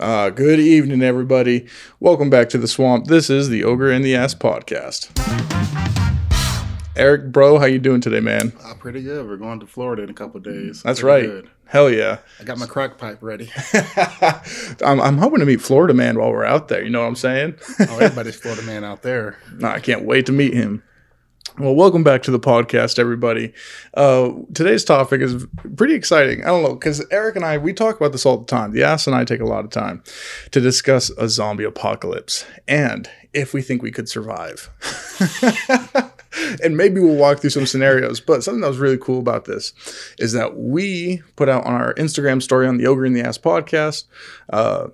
[0.00, 1.66] Uh, good evening, everybody.
[2.00, 3.06] Welcome back to the swamp.
[3.08, 5.10] This is the Ogre in the Ass podcast.
[6.96, 8.52] Eric, bro, how you doing today, man?
[8.64, 9.26] Uh, pretty good.
[9.26, 10.82] We're going to Florida in a couple days.
[10.82, 11.42] That's Pretty right.
[11.42, 11.50] good.
[11.66, 12.18] Hell yeah.
[12.40, 13.50] I got my crack pipe ready.
[14.84, 16.82] I'm, I'm hoping to meet Florida man while we're out there.
[16.82, 17.56] You know what I'm saying?
[17.80, 19.38] Oh, everybody's Florida man out there.
[19.58, 20.82] No, I can't wait to meet him.
[21.58, 23.52] Well, welcome back to the podcast, everybody.
[23.92, 25.46] Uh, today's topic is
[25.76, 26.42] pretty exciting.
[26.42, 28.72] I don't know, because Eric and I, we talk about this all the time.
[28.72, 30.02] The ass and I take a lot of time
[30.52, 34.70] to discuss a zombie apocalypse and if we think we could survive.
[36.64, 38.18] and maybe we'll walk through some scenarios.
[38.18, 39.74] But something that was really cool about this
[40.18, 43.36] is that we put out on our Instagram story on the Ogre in the Ass
[43.36, 44.04] podcast.
[44.50, 44.88] Uh,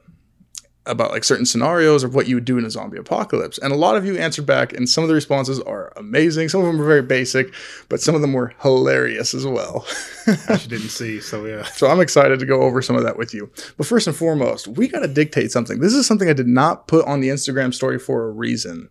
[0.89, 3.59] about like certain scenarios of what you would do in a zombie apocalypse.
[3.59, 6.49] And a lot of you answered back, and some of the responses are amazing.
[6.49, 7.53] Some of them are very basic,
[7.89, 9.87] but some of them were hilarious as well.
[10.27, 11.65] I didn't see, so yeah.
[11.65, 13.51] so I'm excited to go over some of that with you.
[13.77, 15.81] But first and foremost, we got to dictate something.
[15.81, 18.89] This is something I did not put on the Instagram story for a reason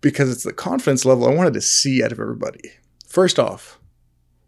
[0.00, 2.72] because it's the confidence level I wanted to see out of everybody.
[3.06, 3.78] First off,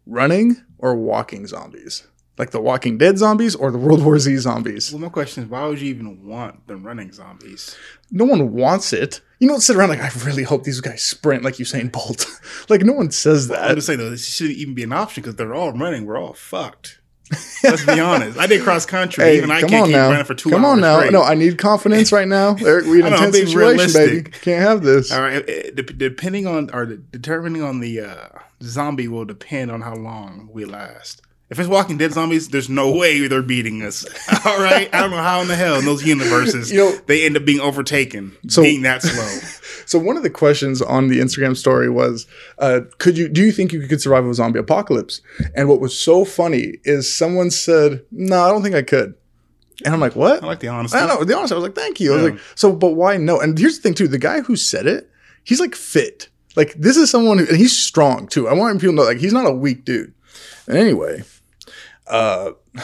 [0.05, 2.07] running or walking zombies?
[2.39, 4.91] Like the Walking Dead zombies or the World War Z zombies?
[4.91, 7.75] Well, my question is, why would you even want the running zombies?
[8.11, 9.21] no one wants it.
[9.39, 12.25] You don't sit around like I really hope these guys sprint like Usain Bolt.
[12.69, 13.69] like no one says that.
[13.69, 16.05] I'm just saying though, this shouldn't even be an option because they're all running.
[16.05, 16.99] We're all fucked.
[17.63, 18.39] Let's be honest.
[18.39, 19.23] I did cross country.
[19.23, 20.09] Hey, even I can't keep now.
[20.09, 20.97] running for two come hours Come on now.
[20.97, 21.11] straight.
[21.11, 22.55] No, I need confidence right now.
[22.65, 24.29] Eric, we in an intense situation, baby.
[24.31, 25.11] Can't have this.
[25.11, 25.45] All right.
[25.45, 28.27] de- depending on or determining on the uh,
[28.63, 31.21] zombie will depend on how long we last.
[31.49, 34.05] If it's Walking Dead zombies, there's no way they're beating us.
[34.45, 34.87] All right.
[34.93, 37.43] I don't know how in the hell in those universes You know- they end up
[37.45, 39.39] being overtaken, So- being that slow.
[39.85, 42.27] So one of the questions on the Instagram story was,
[42.59, 43.27] uh, "Could you?
[43.27, 45.21] Do you think you could survive a zombie apocalypse?"
[45.55, 49.15] And what was so funny is someone said, "No, I don't think I could."
[49.83, 50.95] And I'm like, "What?" I like the honesty.
[50.95, 51.23] I don't know.
[51.25, 52.29] The honest, I was like, "Thank you." I was Yeah.
[52.33, 54.07] like, "So, but why no?" And here's the thing, too.
[54.07, 55.09] The guy who said it,
[55.43, 56.29] he's like fit.
[56.55, 58.47] Like this is someone, who, and he's strong too.
[58.47, 60.13] I want people to know, like, he's not a weak dude.
[60.67, 61.23] And anyway,
[62.09, 62.51] uh,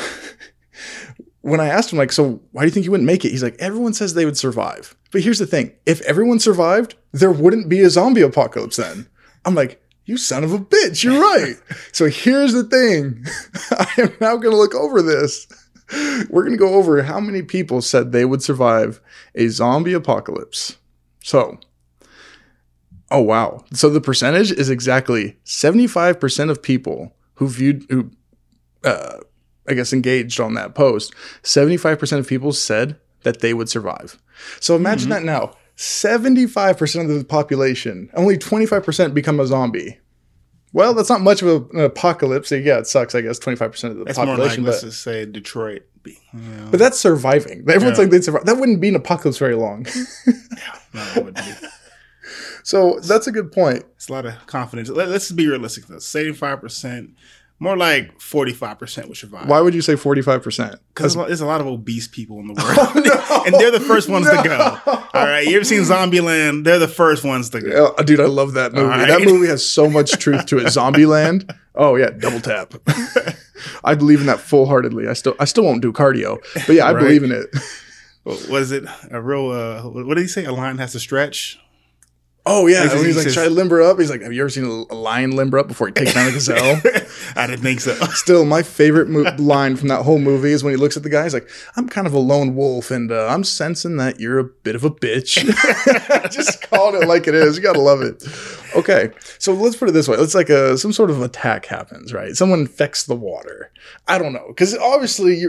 [1.41, 3.29] when I asked him, like, so why do you think you wouldn't make it?
[3.29, 4.95] He's like, everyone says they would survive.
[5.11, 8.77] But here's the thing: if everyone survived, there wouldn't be a zombie apocalypse.
[8.77, 9.07] Then
[9.45, 9.81] I'm like.
[10.07, 11.55] You son of a bitch, you're right.
[11.91, 13.25] so here's the thing.
[13.71, 15.47] I am now going to look over this.
[16.29, 19.01] We're going to go over how many people said they would survive
[19.33, 20.77] a zombie apocalypse.
[21.23, 21.59] So,
[23.11, 23.63] oh wow.
[23.73, 28.11] So the percentage is exactly 75% of people who viewed, who,
[28.85, 29.19] uh,
[29.67, 31.13] I guess, engaged on that post,
[31.43, 34.21] 75% of people said that they would survive.
[34.59, 39.99] So imagine that now 75% of the population, only 25% become a zombie.
[40.73, 42.51] Well, that's not much of an apocalypse.
[42.51, 44.63] Yeah, it sucks, I guess, 25% of the That's more like population.
[44.65, 45.83] let's just say Detroit.
[46.03, 47.59] Be- Yeah, but that's surviving.
[47.67, 48.03] Everyone's Yeah.
[48.03, 48.45] like they'd survive.
[48.45, 49.87] That wouldn't be an apocalypse very long.
[50.93, 51.67] no, it wouldn't be.
[52.63, 53.85] so that's a good point.
[53.95, 54.89] It's a lot of confidence.
[54.89, 55.99] Let, us be realistic though.
[55.99, 57.11] Seventy-five percent,
[57.59, 59.47] more like forty-five percent would survive.
[59.47, 60.77] Why would you say 45%?
[60.93, 63.05] Because there's a lot of obese people in the world,
[63.45, 64.79] and they're the first ones to go.
[65.13, 66.63] All right, you ever seen Zombieland?
[66.65, 67.95] They're the first ones to go.
[67.97, 68.91] Oh, dude, I love that movie.
[68.91, 70.63] All That movie has so much truth to it.
[70.65, 71.49] Zombieland.
[71.75, 72.73] Oh yeah, double tap.
[73.83, 75.07] I believe in that full heartedly.
[75.07, 77.01] I still I still won't do cardio, but yeah, I Right.
[77.03, 77.47] believe in it.
[78.23, 79.51] What Was it a real?
[79.51, 80.45] Uh, what did he say?
[80.45, 81.59] A line has to stretch.
[82.47, 83.97] Oh yeah, He when he's like says- trying to limber up.
[83.99, 86.27] He's like, "Have you ever seen a, a lion limber up before he takes down
[86.27, 86.79] a gazelle?"
[87.35, 87.95] I didn't think so.
[88.13, 91.09] Still, my favorite mo- line from that whole movie is when he looks at the
[91.09, 91.23] guy.
[91.23, 94.43] He's like, "I'm kind of a lone wolf, and uh, I'm sensing that you're a
[94.43, 95.43] bit of a bitch."
[96.31, 97.57] Just called it like it is.
[97.57, 98.21] You gotta love it.
[98.75, 102.13] Okay, so let's put it this way: let's like a some sort of attack happens,
[102.13, 102.35] right?
[102.35, 103.71] Someone infects the water.
[104.07, 105.43] I don't know because obviously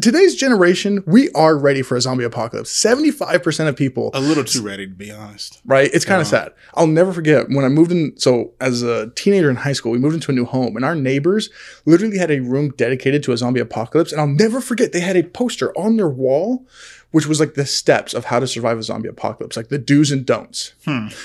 [0.00, 2.70] today's generation, we are ready for a zombie apocalypse.
[2.70, 5.60] Seventy five percent of people A little too ready, to be honest.
[5.64, 5.90] right?
[5.92, 6.52] It's kind of sad.
[6.74, 8.16] I'll never forget when I moved in.
[8.18, 10.94] So, as a teenager in high school, we moved into a new home, and our
[10.94, 11.50] neighbors
[11.86, 14.12] literally had a room dedicated to a zombie apocalypse.
[14.12, 16.66] And I'll never forget, they had a poster on their wall,
[17.10, 20.10] which was like the steps of how to survive a zombie apocalypse, like the do's
[20.10, 20.74] and don'ts.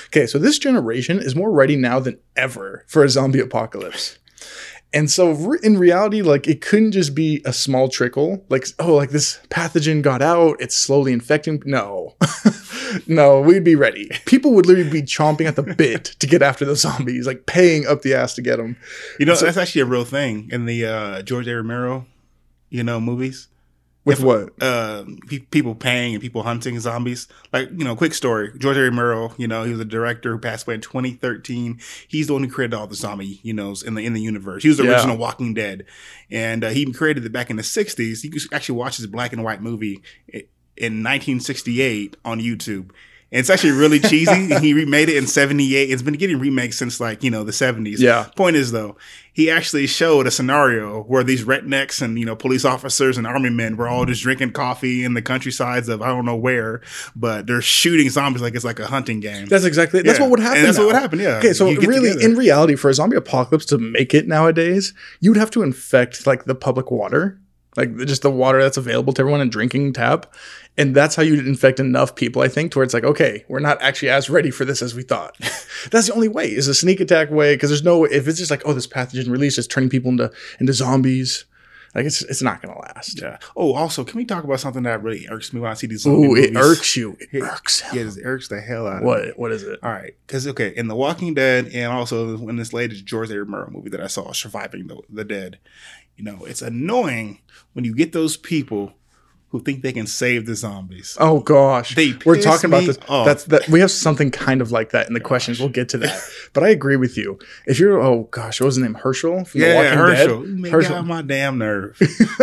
[0.06, 4.18] Okay, so this generation is more ready now than ever for a zombie apocalypse.
[4.92, 9.10] And so in reality, like it couldn't just be a small trickle, like, oh, like
[9.10, 11.62] this pathogen got out, it's slowly infecting.
[11.66, 12.14] No,
[13.06, 14.08] no, we'd be ready.
[14.24, 17.86] People would literally be chomping at the bit to get after the zombies, like paying
[17.86, 18.76] up the ass to get them.
[19.18, 21.56] You know, that's actually a real thing in the uh, George A.
[21.56, 22.06] Romero,
[22.70, 23.48] you know, movies.
[24.06, 24.62] With what?
[24.62, 27.26] uh, pe- people paying and people hunting zombies.
[27.52, 28.52] Like, you know, quick story.
[28.56, 28.80] George A.
[28.82, 31.78] Romero, you know, he was a director who passed away in 2013.
[32.06, 34.62] He's the one who created all the zombie, you know, in the in the universe.
[34.62, 34.92] He was the Yeah.
[34.92, 35.84] original Walking Dead,
[36.30, 38.22] and uh, he created it back in the 60s.
[38.24, 40.00] You could actually watch this black and white movie.
[40.78, 42.90] In 1968 on YouTube.
[43.32, 44.54] And it's actually really cheesy.
[44.60, 45.90] he remade it in 78.
[45.90, 47.98] It's been getting remakes since like, you know, the 70s.
[47.98, 48.28] Yeah.
[48.36, 48.96] Point is though,
[49.32, 53.50] he actually showed a scenario where these rednecks and, you know, police officers and army
[53.50, 56.82] men were all just drinking coffee in the countrysides of I don't know where,
[57.14, 59.46] but they're shooting zombies like it's like a hunting game.
[59.46, 60.58] That's exactly that's what would happen.
[60.58, 61.38] And that's what would happen, yeah.
[61.38, 62.20] Okay, so really, together.
[62.20, 66.26] in reality, for a zombie apocalypse to make it nowadays, you would have to infect
[66.26, 67.40] like the public water,
[67.76, 70.34] like just the water that's available to everyone in drinking tap,
[70.78, 72.42] and that's how you'd infect enough people.
[72.42, 74.94] I think to where it's like, okay, we're not actually as ready for this as
[74.94, 75.36] we thought.
[75.90, 78.50] that's the only way is a sneak attack way because there's no if it's just
[78.50, 80.30] like, oh, this pathogen release is turning people into
[80.60, 81.44] into zombies.
[81.94, 83.22] Like it's it's not gonna last.
[83.22, 83.38] Yeah.
[83.56, 86.02] Oh, also, can we talk about something that really irks me when I see these
[86.02, 87.16] zombie Ooh, it irks you.
[87.18, 87.96] It It- irks him.
[87.96, 89.06] Yeah, it irks the hell out of me.
[89.06, 89.78] What what is it?
[89.82, 93.38] All right, because okay, in The Walking Dead, and also in this latest George A.
[93.38, 95.58] Romero movie that I saw, Surviving the, the Dead,
[96.16, 97.40] you know, it's annoying
[97.72, 98.94] when you get those people
[99.50, 101.16] who think they can save the zombies.
[101.20, 102.98] Oh gosh, They we're talking about this.
[103.08, 103.26] off.
[103.26, 103.68] That's that.
[103.68, 105.60] We have something kind of like that in the oh, questions.
[105.60, 106.20] We'll get to that.
[106.52, 107.38] But I agree with you.
[107.66, 108.94] If you're, oh gosh, what was his name?
[108.94, 110.42] Hershel from The yeah, Walking Hershel.
[110.42, 110.58] Dead.
[110.58, 111.02] Make Hershel.
[111.04, 111.96] my damn nerve.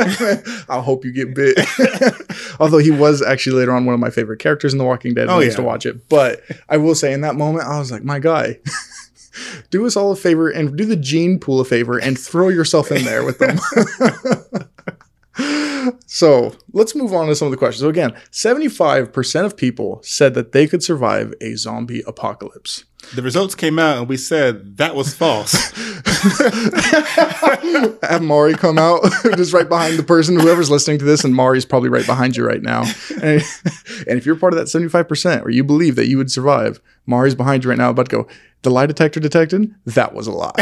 [0.69, 1.59] I hope you get bit.
[2.59, 5.27] Although he was actually later on one of my favorite characters in The Walking Dead.
[5.29, 6.07] Oh, I used to watch it.
[6.09, 8.59] But I will say, in that moment, I was like, my guy.
[9.73, 12.91] Do us all a favor and do the gene pool a favor and throw yourself
[12.91, 13.57] in there with them.
[16.05, 17.81] so let's move on to some of the questions.
[17.81, 22.85] So, again, 75% of people said that they could survive a zombie apocalypse.
[23.15, 25.53] The results came out, and we said that was false.
[28.03, 29.01] Have Mari come out
[29.35, 32.45] just right behind the person, whoever's listening to this, and Mari's probably right behind you
[32.45, 32.83] right now.
[33.21, 33.41] And,
[34.07, 37.35] and if you're part of that 75% or you believe that you would survive, Mari's
[37.35, 38.27] behind you right now, about to go,
[38.63, 39.73] the lie detector detected?
[39.85, 40.53] That was a lie.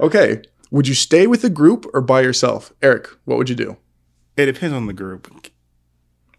[0.00, 0.42] okay.
[0.70, 2.72] Would you stay with a group or by yourself?
[2.82, 3.76] Eric, what would you do?
[4.36, 5.50] it depends on the group.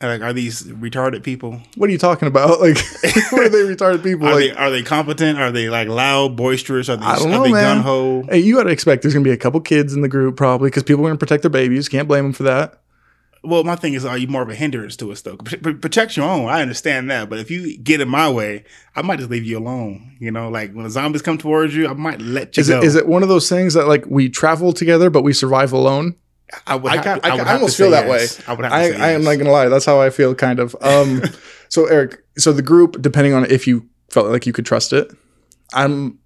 [0.01, 1.61] Like, are these retarded people?
[1.75, 2.59] What are you talking about?
[2.61, 2.77] Like,
[3.31, 4.27] what are they retarded people?
[4.27, 5.39] Are like, they are they competent?
[5.39, 6.89] Are they like loud, boisterous?
[6.89, 8.23] Are they, I don't know, gun ho?
[8.29, 10.37] hey, you got to expect there's going to be a couple kids in the group
[10.37, 11.89] probably because people are going to protect their babies.
[11.89, 12.81] Can't blame them for that.
[13.43, 15.37] Well, my thing is, are you more of a hindrance to us though?
[15.37, 16.47] P- protect your own.
[16.47, 18.65] I understand that, but if you get in my way,
[18.95, 20.15] I might just leave you alone.
[20.19, 22.77] You know, like when the zombies come towards you, I might let you Is go.
[22.77, 25.73] it, is it one of those things that like we travel together but we survive
[25.73, 26.15] alone?
[26.67, 26.91] I would.
[26.91, 28.39] I, I, would I have almost feel that yes.
[28.39, 28.45] way.
[28.47, 29.69] I would have to I, say I am not gonna lie.
[29.69, 30.75] That's how I feel, kind of.
[30.81, 31.23] Um,
[31.69, 35.11] so Eric, so the group, depending on if you felt like you could trust it,
[35.73, 36.19] I'm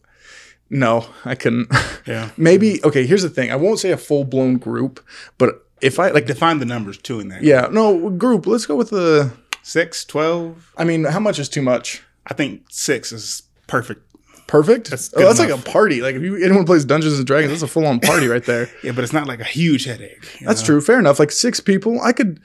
[0.69, 1.69] no, I couldn't.
[2.07, 2.29] Yeah.
[2.37, 3.07] Maybe okay.
[3.07, 3.51] Here's the thing.
[3.51, 5.03] I won't say a full blown group,
[5.39, 7.43] but if I like, Define the numbers too in there.
[7.43, 8.45] yeah, no group.
[8.45, 9.33] Let's go with the.
[9.63, 10.73] Six, 12.
[10.77, 12.03] I mean, how much is too much?
[12.27, 14.03] I think six is perfect.
[14.47, 14.91] Perfect.
[14.91, 16.01] That's oh, that's like a party.
[16.01, 18.69] Like if you anyone plays Dungeons and Dragons, that's a full on party right there.
[18.83, 20.37] Yeah, but it's not like a huge headache.
[20.41, 20.65] That's know?
[20.67, 20.81] true.
[20.81, 21.19] Fair enough.
[21.19, 22.39] Like six people, I could.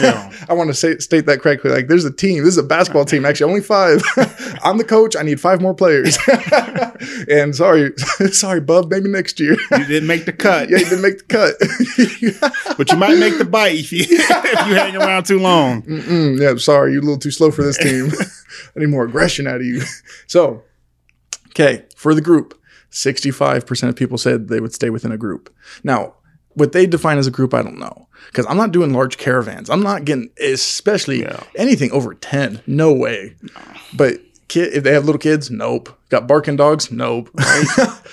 [0.00, 0.32] Yeah.
[0.48, 1.70] I want to say, state that correctly.
[1.70, 2.44] Like, there's a team.
[2.44, 3.24] This is a basketball team.
[3.24, 4.02] Actually, only five.
[4.62, 5.16] I'm the coach.
[5.16, 6.18] I need five more players.
[7.28, 7.92] and sorry,
[8.32, 8.90] sorry, bub.
[8.90, 9.56] Maybe next year.
[9.72, 12.76] You didn't make the cut, yeah, you didn't make the cut.
[12.76, 15.82] but you might make the bite if you, if you hang around too long.
[15.82, 18.10] Mm, yeah, sorry, you're a little too slow for this team.
[18.76, 19.82] I need more aggression out of you.
[20.26, 20.64] So,
[21.50, 22.58] okay, for the group,
[22.90, 25.54] 65% of people said they would stay within a group.
[25.84, 26.14] Now,
[26.58, 28.08] what they define as a group, I don't know.
[28.26, 29.70] Because I'm not doing large caravans.
[29.70, 31.42] I'm not getting, especially Yeah.
[31.56, 32.60] anything over 10.
[32.66, 33.36] No way.
[33.94, 35.88] But kid, if they have little kids, nope.
[36.10, 36.90] Got barking dogs?
[36.90, 37.30] Nope.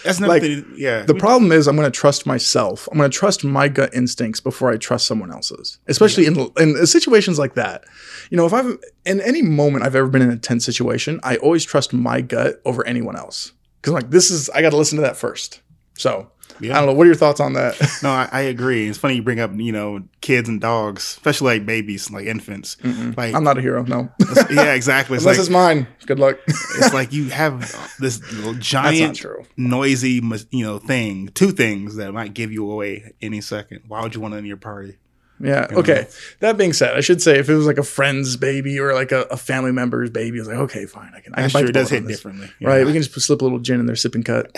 [0.03, 0.65] That's not Like, nothing.
[0.77, 1.03] yeah.
[1.03, 2.87] The problem is, I'm going to trust myself.
[2.91, 6.85] I'm going to trust my gut instincts before I trust someone else's, especially in in
[6.87, 7.83] situations like that.
[8.29, 11.37] You know, if I've in any moment I've ever been in a tense situation, I
[11.37, 14.77] always trust my gut over anyone else because I'm like, this is I got to
[14.77, 15.61] listen to that first.
[15.97, 16.29] So
[16.61, 16.93] I don't know.
[16.93, 17.75] What are your thoughts on that?
[18.03, 18.87] No, I, I agree.
[18.87, 22.77] It's funny you bring up, you know, kids and dogs, especially like babies, like infants.
[23.17, 23.83] Like, I'm not a hero.
[23.83, 24.09] No,
[24.51, 25.15] yeah, exactly.
[25.15, 25.87] It's unless like, it's mine.
[26.05, 26.37] Good luck.
[26.47, 27.61] it's like you have
[27.99, 29.25] this little That's not giant,
[29.57, 30.21] noisy,
[30.51, 33.81] you know, thing, two things that might give you away any second.
[33.87, 34.97] Why would you want it in your party?
[35.39, 35.67] Yeah.
[35.71, 36.07] Okay.
[36.39, 39.11] That being said, I should say if it was like a friend's baby or like
[39.11, 41.11] a, a family member's baby, I was like, okay, fine.
[41.15, 41.33] I can.
[41.33, 42.17] I I'm can sure it does hit this.
[42.17, 42.49] differently.
[42.61, 42.85] Right.
[42.85, 44.51] We can just slip a little gin in there, sip and cut.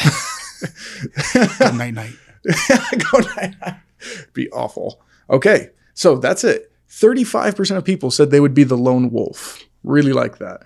[1.75, 2.13] Night night.
[3.11, 3.75] Go night night.
[4.33, 5.01] Be awful.
[5.29, 6.71] Okay, so that's it.
[6.89, 9.63] Thirty-five percent of people said they would be the lone wolf.
[9.83, 10.63] Really like that.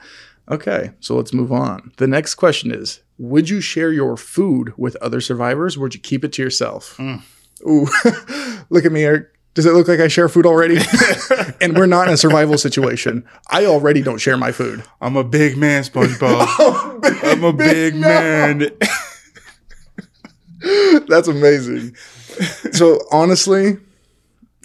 [0.50, 1.92] Okay, so let's move on.
[1.98, 6.00] The next question is: Would you share your food with other survivors, or would you
[6.00, 6.98] keep it to yourself?
[6.98, 7.22] Mm.
[7.68, 7.88] Ooh,
[8.70, 9.28] look at me, Eric.
[9.54, 10.78] Does it look like I share food already?
[11.62, 13.26] and we're not in a survival situation.
[13.50, 14.82] I already don't share my food.
[15.02, 17.02] I'm a big man, SpongeBob.
[17.24, 18.70] I'm a big man.
[21.08, 21.96] That's amazing.
[22.72, 23.78] so honestly,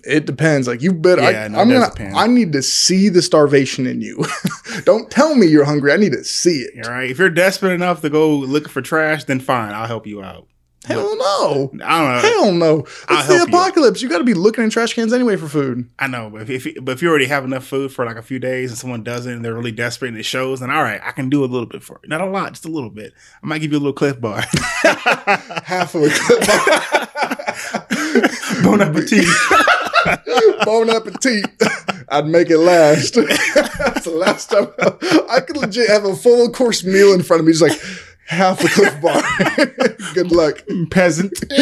[0.05, 0.69] It depends.
[0.69, 1.23] Like you better.
[1.23, 1.89] Yeah, I, no, I'm gonna.
[1.91, 2.17] depend.
[2.17, 4.25] I need to see the starvation in you.
[4.85, 5.93] Don't tell me you're hungry.
[5.93, 6.87] I need to see it.
[6.87, 7.11] All right.
[7.11, 10.47] If you're desperate enough to go looking for trash, then fine, I'll help you out.
[10.87, 11.71] Hell no.
[11.85, 12.19] I don't know.
[12.21, 12.87] Hell no.
[13.09, 13.57] I'll It's the help you.
[13.57, 14.03] apocalypse.
[14.03, 15.89] You, got to be looking in trash cans anyway for food.
[15.99, 18.23] I know, but if, if but if you already have enough food for like a
[18.23, 21.01] few days and someone doesn't and they're really desperate and it shows, then all right,
[21.05, 22.09] I can do a little bit for you.
[22.09, 23.13] Not a lot, just a little bit.
[23.43, 24.41] I might give you a little Clif Bar.
[25.65, 26.41] Half of a clip.
[28.63, 29.27] bon appetit.
[30.65, 31.45] Bon appetit.
[32.09, 33.15] I'd make it last.
[33.15, 34.69] That's the last time
[35.29, 37.81] I could legit have a full course meal in front of me, just like
[38.27, 39.23] half a Clif Bar.
[40.15, 40.63] Good luck.
[40.91, 41.33] Peasant.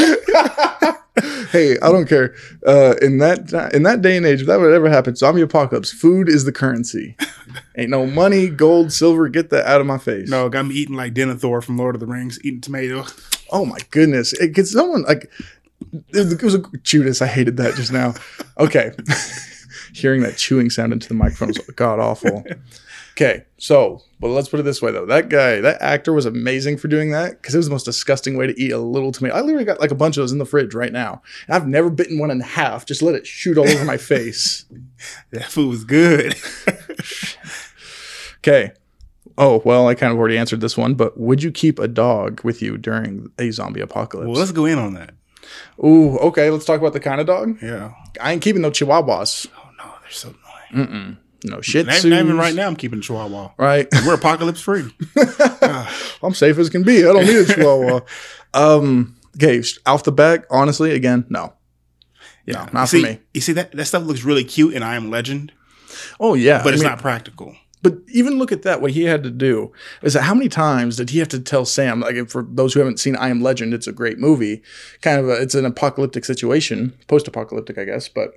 [1.50, 2.34] hey, I don't care.
[2.66, 5.92] Uh, in that in that day and age, if that would ever happen, zombie apocalypse,
[5.92, 7.16] food is the currency.
[7.76, 9.28] Ain't no money, gold, silver.
[9.28, 10.28] Get that out of my face.
[10.28, 13.04] No, got me eating like Denethor from Lord of the Rings, eating tomato.
[13.50, 14.32] Oh my goodness!
[14.34, 15.30] It gets someone like
[16.08, 17.22] it was a Judas.
[17.22, 18.14] I hated that just now.
[18.58, 18.92] Okay,
[19.92, 22.44] hearing that chewing sound into the microphone was god awful.
[23.16, 26.78] Okay, so but let's put it this way though: that guy, that actor, was amazing
[26.78, 29.36] for doing that because it was the most disgusting way to eat a little tomato.
[29.36, 31.22] I literally got like a bunch of those in the fridge right now.
[31.46, 32.86] And I've never bitten one in half.
[32.86, 34.64] Just let it shoot all over my face.
[35.30, 36.34] That food was good.
[38.38, 38.72] Okay.
[39.38, 42.42] Oh well, I kind of already answered this one, but would you keep a dog
[42.44, 44.26] with you during a zombie apocalypse?
[44.28, 45.14] well, let's go in on that.
[45.82, 46.50] Ooh, okay.
[46.50, 47.56] Let's talk about the kind of dog.
[47.62, 47.94] Yeah.
[48.20, 49.46] I ain't keeping no chihuahuas.
[49.56, 50.34] Oh no, they're so
[50.74, 51.16] annoying.
[51.44, 51.86] No shit.
[51.86, 52.66] Not, not even right now.
[52.66, 53.50] I'm keeping a Chihuahua.
[53.58, 53.86] Right.
[54.06, 54.90] We're apocalypse free.
[56.22, 57.00] I'm safe as can be.
[57.06, 58.00] I don't need a chihuahua.
[58.54, 59.16] um.
[59.36, 59.62] Okay.
[59.84, 61.52] Off the back, honestly, again, no.
[62.46, 63.20] Yeah, not you for see, me.
[63.34, 65.52] You see that that stuff looks really cute in I Am Legend,
[66.20, 67.56] Oh yeah, but I it's mean, not practical.
[67.82, 68.80] But even look at that.
[68.80, 69.72] What he had to do
[70.02, 72.00] is that how many times did he have to tell Sam?
[72.00, 74.62] Like for those who haven't seen I Am Legend, it's a great movie.
[75.02, 78.08] Kind of a, it's an apocalyptic situation, post-apocalyptic, I guess.
[78.08, 78.32] But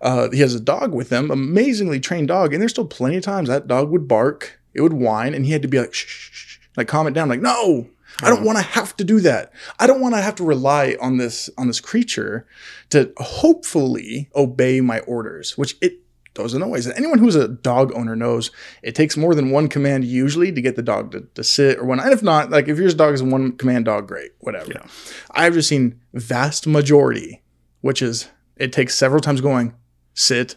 [0.00, 3.24] uh, he has a dog with him, amazingly trained dog, and there's still plenty of
[3.24, 6.06] times that dog would bark, it would whine, and he had to be like, shh,
[6.06, 7.88] shh, shh, like calm it down, like no.
[8.22, 9.52] I don't want to have to do that.
[9.78, 12.46] I don't want to have to rely on this on this creature
[12.88, 16.00] to hopefully obey my orders, which it
[16.36, 16.86] doesn't always.
[16.86, 18.50] Anyone who's a dog owner knows
[18.82, 21.84] it takes more than one command usually to get the dog to, to sit or
[21.84, 21.98] when.
[21.98, 24.72] And if not, like if your dog is one command dog, great, whatever.
[24.72, 24.86] Yeah.
[25.32, 27.42] I've just seen vast majority,
[27.80, 29.74] which is it takes several times going,
[30.16, 30.56] sit,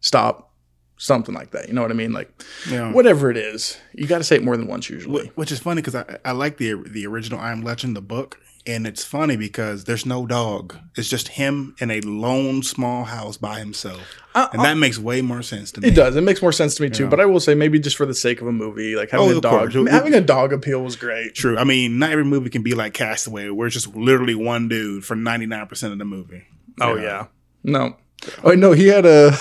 [0.00, 0.52] stop,
[0.98, 1.68] something like that.
[1.68, 2.12] You know what I mean?
[2.12, 2.30] Like
[2.70, 2.92] Yeah.
[2.92, 5.28] whatever it is, you got to say it more than once usually.
[5.34, 8.38] Which is funny because I, I like the the original I Am Legend, the book,
[8.66, 10.76] and it's funny because there's no dog.
[10.96, 14.00] It's just him in a lone small house by himself,
[14.34, 15.88] I- and that makes way more sense to me.
[15.88, 16.16] It does.
[16.16, 17.04] It makes more sense to me too.
[17.04, 17.10] Yeah.
[17.10, 19.38] But I will say, maybe just for the sake of a movie, like having Oh,
[19.38, 19.90] a dog, course.
[19.90, 21.34] having a dog appeal was great.
[21.34, 21.58] True.
[21.58, 25.04] I mean, not every movie can be like Castaway, where it's just literally one dude
[25.04, 26.44] for 99% of the movie.
[26.80, 27.26] Oh yeah,
[27.62, 27.96] no.
[28.44, 29.32] Oh no, he had a.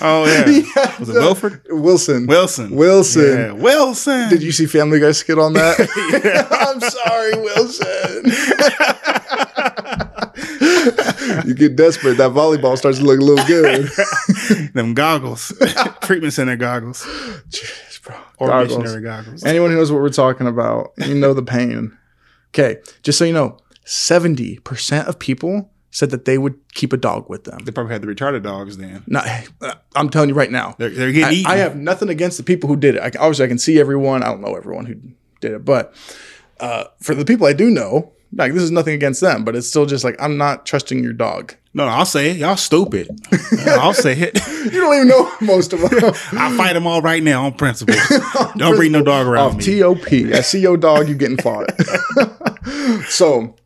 [0.00, 0.44] Oh, yeah.
[1.00, 1.62] Was it a- Wilford?
[1.68, 2.26] Wilson.
[2.26, 2.76] Wilson.
[2.76, 3.22] Wilson.
[3.38, 3.52] Yeah.
[3.52, 4.28] Wilson.
[4.28, 5.76] Did you see Family Guy skit on that?
[6.50, 8.24] I'm sorry, Wilson.
[11.46, 12.18] you get desperate.
[12.18, 13.90] That volleyball starts to look a little good.
[14.74, 15.52] Them goggles.
[16.02, 17.02] Treatment center goggles.
[17.48, 18.16] Jeez, bro.
[18.38, 18.78] Or Goggles.
[18.78, 19.44] missionary goggles.
[19.44, 21.96] Anyone who knows what we're talking about, you know the pain.
[22.48, 27.28] Okay, just so you know, 70% of people said that they would keep a dog
[27.28, 27.58] with them.
[27.64, 29.02] They probably had the retarded dogs then.
[29.06, 29.22] Now,
[29.96, 31.50] I'm telling you right now, They're, they're getting I, eaten.
[31.52, 33.02] I have nothing against the people who did it.
[33.02, 34.22] I, can- obviously, I can see everyone.
[34.22, 34.94] I don't know everyone who
[35.40, 35.94] did it, but
[36.60, 39.66] uh, for the people I do know, like this is nothing against them, but it's
[39.68, 41.54] still just like I'm not trusting your dog.
[41.74, 42.36] no, no, I'll say it.
[42.36, 43.08] Y'all stupid.
[43.66, 44.38] I'll say it.
[44.72, 45.90] You don't even know most of them.
[46.38, 47.96] I'll fight them all right now on principle.
[48.56, 49.80] Don't bring no dog around Off me.
[49.80, 50.12] TOP.
[50.12, 51.70] I see your dog, you getting fought.
[53.08, 53.56] so,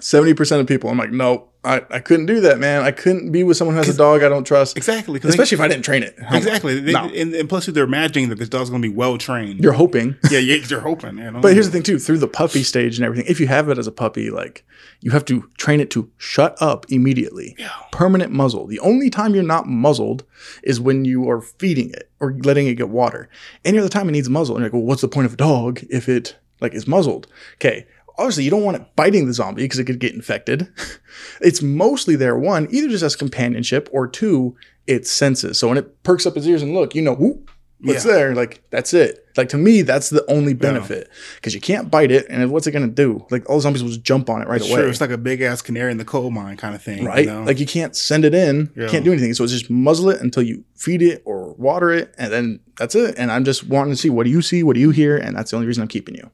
[0.00, 2.82] 70% of people, I'm like, nope, I, I couldn't do that, man.
[2.82, 4.78] I couldn't be with someone who has a dog I don't trust.
[4.78, 5.20] exactly.
[5.20, 6.16] 'cause they- Especially if I didn't train it.
[6.32, 6.80] exactly.
[6.80, 7.10] They- No.
[7.14, 9.60] and, and plus, they're imagining that this dog's going to be well trained.
[9.60, 10.16] You're hoping.
[10.30, 11.18] yeah, they're hoping.
[11.18, 13.68] Yeah, But here's the thing too, through the puppy stage and everything, if you have
[13.68, 14.64] it as a puppy, like
[15.02, 17.54] you have to train it to shut up immediately.
[17.58, 17.68] Yeah.
[17.92, 18.66] Permanent muzzle.
[18.66, 20.24] The only time you're not muzzled
[20.62, 23.28] is when you are feeding it or letting it get water.
[23.66, 24.56] Any other time it needs muzzle.
[24.56, 27.26] And you're like, well, what's the point of a dog if it like is muzzled?
[27.56, 27.86] Okay.
[28.20, 30.68] Obviously, you don't want it biting the zombie because it could get infected.
[31.40, 35.58] it's mostly there, one, either just as companionship, or two, its senses.
[35.58, 37.50] So when it perks up its ears and look, you know, whoop,
[37.80, 38.12] what's Yeah.
[38.12, 38.34] there?
[38.34, 39.24] Like, that's it.
[39.36, 42.26] Like, to me, that's the only benefit because you can't bite it.
[42.28, 43.24] And what's it going to do?
[43.30, 44.70] Like, all the zombies will just jump on it right away.
[44.70, 47.04] Sure, it's like a big ass canary in the coal mine kind of thing.
[47.04, 47.24] right?
[47.24, 47.42] You know?
[47.44, 48.88] Like, you can't send it in, Yeah.
[48.88, 49.32] can't do anything.
[49.32, 52.12] So it's just muzzle it until you feed it or water it.
[52.18, 53.14] And then that's it.
[53.16, 54.62] And I'm just wanting to see what do you see?
[54.62, 55.16] What do you hear?
[55.16, 56.28] And that's the only reason I'm keeping you.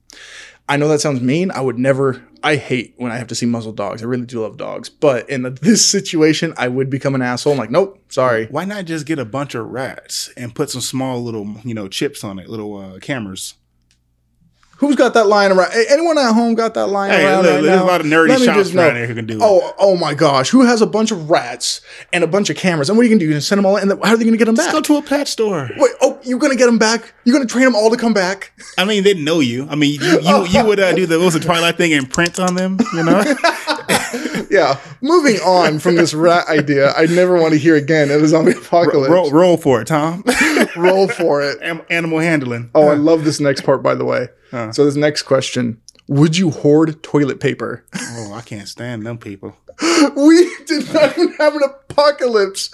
[0.69, 1.51] I know that sounds mean.
[1.51, 2.25] I would never.
[2.43, 4.03] I hate when I have to see muzzled dogs.
[4.03, 7.53] I really do love dogs, but in this situation, I would become an asshole.
[7.53, 8.47] I'm like, nope, sorry.
[8.47, 11.89] Why not just get a bunch of rats and put some small little, you know,
[11.89, 13.55] chips on it, little uh, cameras?
[14.79, 15.73] Who's got that lying around?
[15.89, 17.85] Anyone at home got that lying Hey, around look, right there's now?
[17.85, 19.43] a lot of nerdy Let shops just around here who can do it.
[19.43, 20.51] Oh, oh my gosh!
[20.51, 21.81] Who has a bunch of rats
[22.13, 22.91] and a bunch of cameras?
[22.91, 23.25] And what are you gonna do?
[23.25, 23.77] You gonna send them all?
[23.77, 24.75] And how are they gonna get them back?
[24.75, 25.71] Let's go to a pet store.
[25.77, 27.15] Wait, oh, you're gonna get them back?
[27.25, 28.53] You're gonna train them all to come back?
[28.77, 29.67] I mean, they know you.
[29.71, 32.11] I mean, you you, you would uh, do the what was the Twilight thing and
[32.13, 33.23] print on them, you know?
[34.51, 34.79] yeah.
[35.01, 38.53] Moving on from this rat idea, I never want to hear again of a zombie
[38.57, 39.11] apocalypse.
[39.11, 40.25] roll, roll for it, Tom.
[40.77, 41.59] Roll for it.
[41.63, 42.71] Am- Animal handling.
[42.75, 44.29] Oh, I love this next part, by the way.
[44.51, 44.73] Huh.
[44.73, 47.83] So this next question: Would you hoard toilet paper?
[47.99, 49.57] Oh, I can't stand them people.
[50.17, 52.69] we did not even have an apocalypse.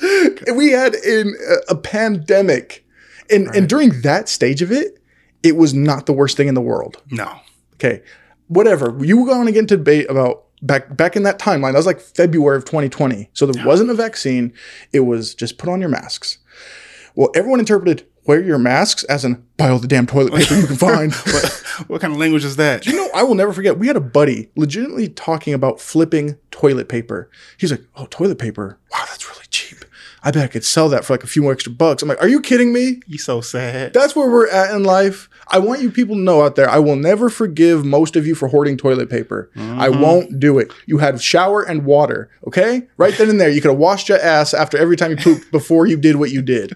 [0.52, 2.84] We had in a, uh, a pandemic,
[3.30, 4.98] and and during that stage of it,
[5.44, 7.00] it was not the worst thing in the world.
[7.10, 7.32] No.
[7.74, 8.02] Okay,
[8.48, 8.96] whatever.
[9.04, 11.72] You were going to get into debate about back back in that timeline.
[11.72, 13.28] That was like February of 2020.
[13.32, 14.52] So there wasn't a vaccine.
[14.92, 16.38] It was just put on your masks.
[17.14, 20.66] Well, everyone interpreted wear your masks as in buy all the damn toilet paper you
[20.66, 21.12] can find.
[21.32, 22.86] What what kind of language is that?
[22.86, 23.78] You know, I will never forget.
[23.78, 27.30] We had a buddy legitimately talking about flipping toilet paper.
[27.56, 28.78] He's like, "Oh, toilet paper.
[28.92, 29.84] Wow, that's really cheap.
[30.22, 32.22] I bet I could sell that for like a few more extra bucks." I'm like,
[32.22, 33.92] "Are you kidding me?" You so sad.
[33.92, 35.28] That's where we're at in life.
[35.48, 38.34] I want you people to know out there, I will never forgive most of you
[38.34, 39.50] for hoarding toilet paper.
[39.54, 40.00] I mm-hmm.
[40.00, 40.72] won't do it.
[40.86, 42.88] You had shower and water, okay?
[42.96, 43.50] Right then and there.
[43.50, 46.30] You could have washed your ass after every time you pooped before you did what
[46.30, 46.74] you did.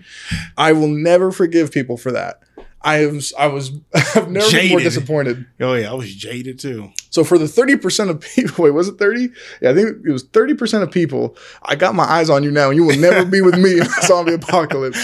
[0.59, 2.41] I will never forgive people for that.
[2.87, 3.73] I was I was
[4.15, 5.45] I've never been more disappointed.
[5.61, 6.93] Oh yeah, I was jaded too.
[7.11, 9.29] So for the 30% of people, wait, was it 30?
[9.61, 11.37] Yeah, I think it was 30% of people.
[11.65, 13.79] I got my eyes on you now, and you will never be with me in
[13.81, 14.99] the zombie apocalypse.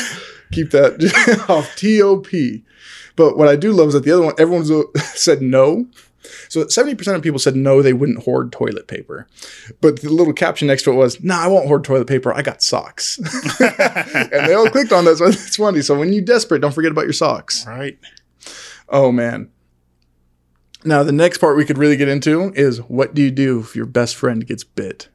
[0.53, 2.63] Keep that off TOP.
[3.17, 5.87] But what I do love is that the other one, everyone uh, said no.
[6.49, 9.27] So 70% of people said no, they wouldn't hoard toilet paper.
[9.81, 12.33] But the little caption next to it was, nah, I won't hoard toilet paper.
[12.33, 13.19] I got socks.
[13.61, 15.17] and they all clicked on that.
[15.19, 15.83] So it's funny.
[15.83, 17.67] So when you're desperate, don't forget about your socks.
[17.67, 17.99] Right.
[18.89, 19.51] Oh man.
[20.85, 23.77] Now the next part we could really get into is what do you do if
[23.77, 25.09] your best friend gets bit?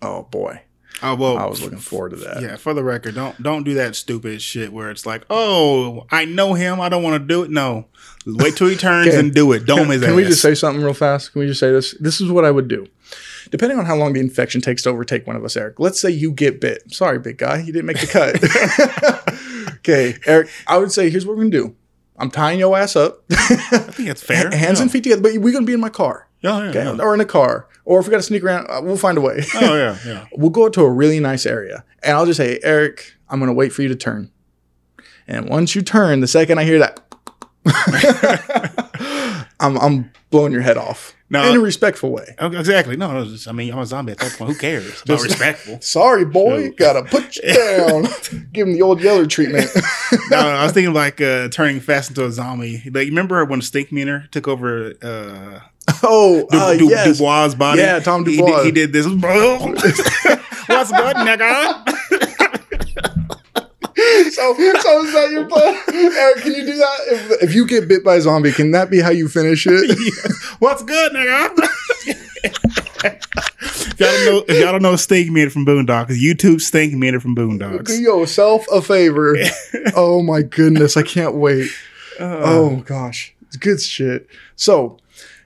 [0.00, 0.62] Oh boy.
[1.02, 1.38] Oh well.
[1.38, 2.42] I was looking forward to that.
[2.42, 6.24] Yeah, for the record, don't don't do that stupid shit where it's like, oh, I
[6.24, 7.50] know him, I don't want to do it.
[7.50, 7.86] No,
[8.26, 9.18] wait till he turns Okay.
[9.18, 9.64] and do it.
[9.66, 10.16] Dome his Can ass.
[10.16, 11.32] we just say something real fast?
[11.32, 11.96] Can we just say this?
[11.98, 12.86] This is what I would do.
[13.50, 15.78] Depending on how long the infection takes to overtake one of us, Eric.
[15.80, 16.82] Let's say you get bit.
[16.92, 19.74] Sorry, big guy, you didn't make the cut.
[19.78, 20.48] okay, Eric.
[20.66, 21.74] I would say here's what we're gonna do.
[22.16, 23.36] I'm tying your ass up, I
[23.90, 24.50] think that's fair.
[24.50, 24.82] hands yeah.
[24.82, 25.22] and feet together.
[25.22, 27.02] But we're gonna be in my car, Yeah, yeah, okay, yeah.
[27.02, 29.20] or in a car, or if we got to sneak around, uh, we'll find a
[29.20, 29.42] way.
[29.54, 30.26] Oh yeah, yeah.
[30.36, 33.54] we'll go to a really nice area and I'll just say, Eric, I'm going to
[33.54, 34.30] wait for you to turn.
[35.28, 37.00] And once you turn, the second I hear that,
[39.60, 41.48] I'm, I'm blowing your head off No.
[41.48, 42.34] in a respectful way.
[42.40, 42.96] Exactly.
[42.96, 44.52] No, no, just- I mean, I'm a zombie at that point.
[44.52, 45.02] Who cares?
[45.06, 45.78] Not respectful.
[45.82, 46.76] Sorry, boy, Shoot.
[46.78, 48.06] gotta put you down.
[48.52, 49.70] Give him the old Yeller treatment.
[50.30, 52.82] no, I was thinking like uh, turning fast into a zombie.
[52.86, 55.60] Like, remember when Stink Meaner took over uh,
[56.04, 57.18] oh, Du- uh, Du- yes.
[57.18, 57.80] Dubois' body?
[57.80, 58.62] Yeah, Tom He Dubois.
[58.62, 59.06] did, he did this.
[60.66, 61.88] What's good, nigga?
[64.32, 65.78] So, so is that your plan?
[65.92, 66.96] Eric, can you do that?
[67.08, 69.98] If, if you get bit by a zombie, can that be how you finish it?
[70.58, 71.50] What's good, nigga?
[73.04, 77.20] if y'all don't know, if y'all don't know Stink Meaner from Boondocks, YouTube Stink Meaner
[77.20, 77.86] from Boondocks.
[77.88, 79.36] Do yourself a favor.
[79.94, 81.68] oh my goodness, I can't wait.
[82.18, 84.26] oh gosh, it's good shit.
[84.56, 84.98] So,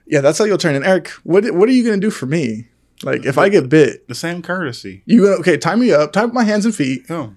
[0.07, 0.75] yeah, that's how you'll turn.
[0.75, 2.67] And Eric, what what are you gonna do for me?
[3.03, 5.03] Like, if I get bit, The same courtesy.
[5.05, 5.57] you gonna okay?
[5.57, 7.33] Tie me up, tie up my hands and feet, Oh,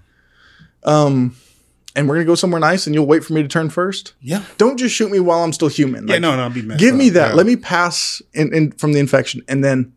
[0.83, 1.35] um,
[1.95, 4.13] and we're gonna go somewhere nice, and you'll wait for me to turn first.
[4.21, 4.43] yeah.
[4.57, 6.07] Don't just shoot me while I'm still human.
[6.07, 7.29] Yeah, Like, no, no, be messed give me that.
[7.29, 7.33] Yeah.
[7.35, 9.93] Let me pass in, in from the infection, and then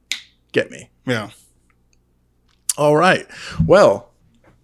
[0.53, 0.91] get me.
[1.07, 1.31] Yeah.
[2.77, 3.27] All right.
[3.67, 4.11] Well,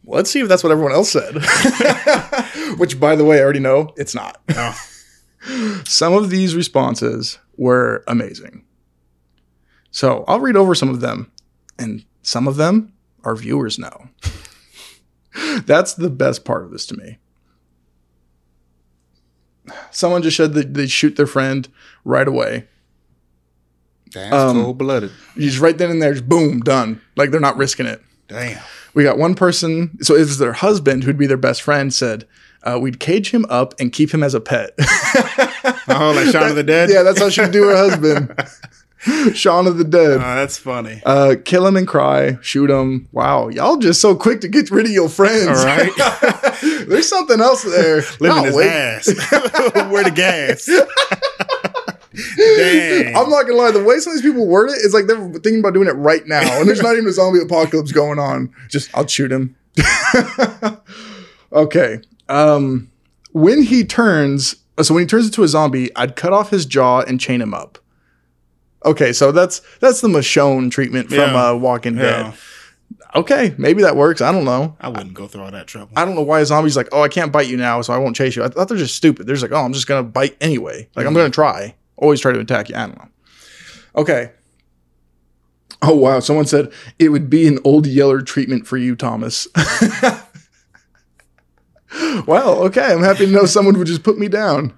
[0.05, 1.35] let's see if that's what everyone else said.
[2.79, 4.41] Which, by the way, I already know it's not.
[4.51, 4.77] Oh.
[5.87, 8.65] Some of these responses were amazing.
[9.91, 11.31] So I'll read over some of them,
[11.79, 12.93] and some of them
[13.23, 14.09] our viewers know.
[15.67, 17.19] That's the best part of this to me.
[19.91, 21.69] Someone just said that they shoot their friend
[22.05, 22.67] right away.
[24.13, 25.11] That's Um, cold blooded.
[25.37, 27.01] Just right then and there, just boom, done.
[27.17, 28.03] Like they're not risking it.
[28.27, 28.59] Damn.
[28.95, 32.27] We got one person, so it's their husband who'd be their best friend, said,
[32.63, 34.71] uh, We'd cage him up and keep him as a pet.
[35.93, 36.89] Oh, like Shaun of the Dead?
[36.89, 38.33] yeah, that's how she'd do her husband.
[39.37, 40.21] Shaun of the Oh, Dead.
[40.21, 41.03] that's funny.
[41.05, 43.09] Uh, kill him and cry, shoot him.
[43.13, 45.49] Wow, y'all just so quick to get rid of your friends.
[45.49, 45.91] All right.
[46.89, 48.03] There's something else there.
[48.21, 48.69] Living his wait.
[48.71, 49.07] ass.
[49.91, 50.67] Where the gas?
[52.37, 53.17] Dang.
[53.17, 55.19] I'm not gonna lie, the way some of these people word it is like they're
[55.33, 58.53] thinking about doing it right now, and there's not even a zombie apocalypse going on.
[58.69, 59.57] Just I'll shoot him.
[61.53, 62.01] okay.
[62.31, 62.91] Um,
[63.33, 67.01] when he turns, so when he turns into a zombie, I'd cut off his jaw
[67.01, 67.79] and chain him up.
[68.85, 71.49] Okay, so that's that's the Michonne treatment from Yeah.
[71.51, 72.03] uh, Walking Yeah.
[72.03, 72.35] Dead.
[73.15, 74.21] Okay, maybe that works.
[74.21, 74.77] I don't know.
[74.81, 75.91] I wouldn't go through all that trouble.
[75.97, 77.99] I don't know why a zombie's like, oh, I can't bite you now, so I
[77.99, 78.45] won't chase you.
[78.45, 79.27] I thought they're just stupid.
[79.27, 80.89] They're just like, oh, I'm just gonna bite anyway.
[80.95, 81.75] Like I'm gonna try.
[81.97, 82.77] Always try to attack you.
[82.77, 83.09] I don't know.
[83.97, 84.31] Okay.
[85.83, 89.49] Oh wow, someone said it would be an old yeller treatment for you, Thomas.
[92.27, 92.93] well, okay.
[92.93, 94.73] I'm happy to know someone would just put me down.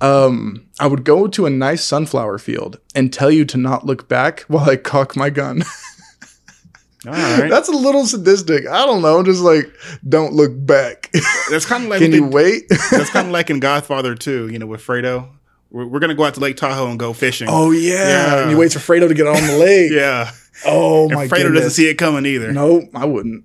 [0.00, 4.08] Um, I would go to a nice sunflower field and tell you to not look
[4.08, 5.62] back while I cock my gun.
[7.06, 7.48] all right.
[7.50, 8.66] That's a little sadistic.
[8.66, 9.22] I don't know.
[9.22, 9.72] Just like,
[10.08, 11.10] don't look back.
[11.50, 12.64] That's kind of like Can you wait?
[12.68, 15.28] that's kind of like in Godfather 2, you know, with Fredo.
[15.70, 17.48] We're, we're gonna go out to Lake Tahoe and go fishing.
[17.50, 17.92] oh yeah.
[18.08, 18.40] Yeah.
[18.42, 19.90] And he waits for Fredo to get on the lake.
[19.92, 20.30] yeah.
[20.64, 21.54] Oh And my Fredo goodness.
[21.62, 22.52] doesn't see it coming either.
[22.52, 23.44] No, I wouldn't.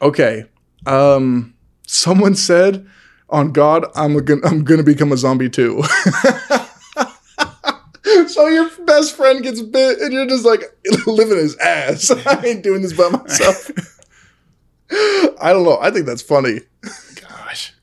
[0.00, 0.44] okay.
[0.86, 1.51] Um,
[1.92, 2.86] someone said,
[3.28, 5.82] "On God, I'm gonna I'm gonna become a zombie too."
[8.28, 10.62] so your best friend gets bit, and you're just like
[11.06, 12.10] living his ass.
[12.26, 13.70] I ain't doing this by myself.
[14.90, 15.78] I don't know.
[15.80, 16.60] I think that's funny.
[17.20, 17.74] Gosh.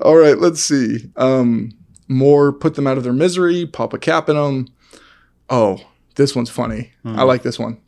[0.00, 1.10] All right, let's see.
[1.16, 1.72] Um,
[2.08, 3.66] more put them out of their misery.
[3.66, 4.68] Pop a cap in them.
[5.50, 5.78] Oh,
[6.14, 6.92] this one's funny.
[7.04, 7.78] I like this one.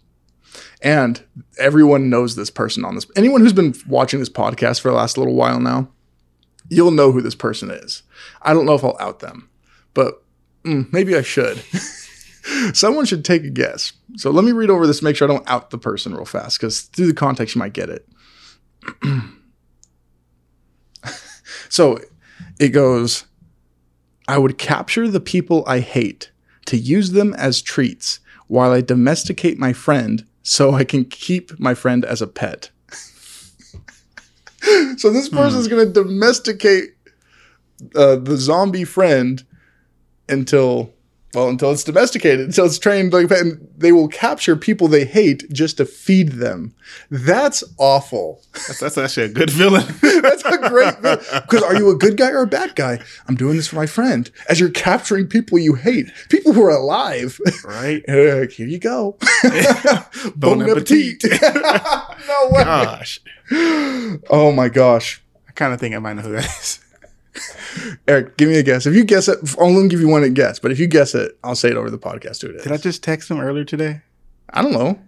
[0.84, 1.24] And
[1.58, 3.06] everyone knows this person on this.
[3.16, 5.88] Anyone who's been watching this podcast for the last little while now,
[6.68, 8.02] you'll know who this person is.
[8.42, 9.48] I don't know if I'll out them,
[9.94, 10.22] but
[10.62, 11.58] mm, maybe I should.
[12.74, 13.94] Someone should take a guess.
[14.16, 16.60] So let me read over this, make sure I don't out the person real fast,
[16.60, 18.06] because through the context, you might get it.
[21.70, 21.98] so
[22.60, 23.24] it goes
[24.28, 26.30] I would capture the people I hate
[26.66, 31.74] to use them as treats while I domesticate my friend so I can keep my
[31.74, 32.70] friend as a pet.
[34.98, 36.90] so this person's going to domesticate
[37.96, 39.42] uh, the zombie friend
[40.28, 40.92] until
[41.34, 45.44] well until it's domesticated until it's trained like and they will capture people they hate
[45.52, 46.74] just to feed them
[47.10, 49.84] that's awful That's, that's actually a good villain.
[50.02, 51.18] that's a great villain.
[51.42, 53.86] because are you a good guy or a bad guy i'm doing this for my
[53.86, 58.02] friend as you're capturing people you hate people who are alive right?
[58.08, 59.16] Like, here you go
[60.36, 61.22] Bon appetit.
[61.24, 63.20] no way Gosh.
[64.30, 66.83] oh my gosh I kind of think I might know who that is.
[68.08, 70.58] eric give me a guess if you guess it i'll only give you one guess
[70.58, 72.72] but if you guess it i'll say it over the podcast who it is Did
[72.72, 74.02] I just text him earlier today?
[74.50, 74.98] I don't know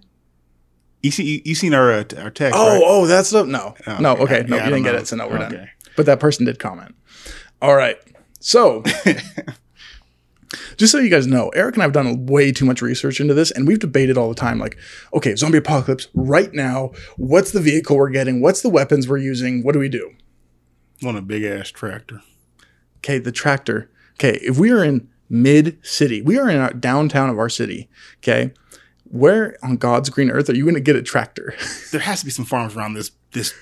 [1.03, 2.59] You see, you, seen our uh, our text?
[2.59, 2.83] Oh, right?
[2.85, 4.13] oh, that's the no, Oh, no.
[4.17, 4.41] okay.
[4.41, 4.99] Okay, no, Yeah, you didn't get know.
[5.01, 5.69] it, so no, we're done.
[5.97, 6.95] But that person did comment.
[7.63, 7.97] All right,
[8.41, 8.83] so
[10.77, 13.35] just so you guys know, Eric and I have done way too much research into
[13.35, 14.59] this, and we've debated all the time.
[14.59, 14.77] Like,
[15.15, 16.93] okay, zombie apocalypse right now.
[17.17, 18.41] What's the vehicle we're getting?
[18.41, 19.63] What's the weapons we're using?
[19.63, 20.13] What do we do?
[21.05, 22.23] On a big ass tractor.
[22.99, 23.91] Okay, the tractor.
[24.15, 27.89] Okay, if we are in mid city, we are in our downtown of our city.
[28.19, 28.53] Okay,
[29.05, 31.55] where on God's green earth are you going to get a tractor?
[31.93, 33.55] There has to be some farms around this this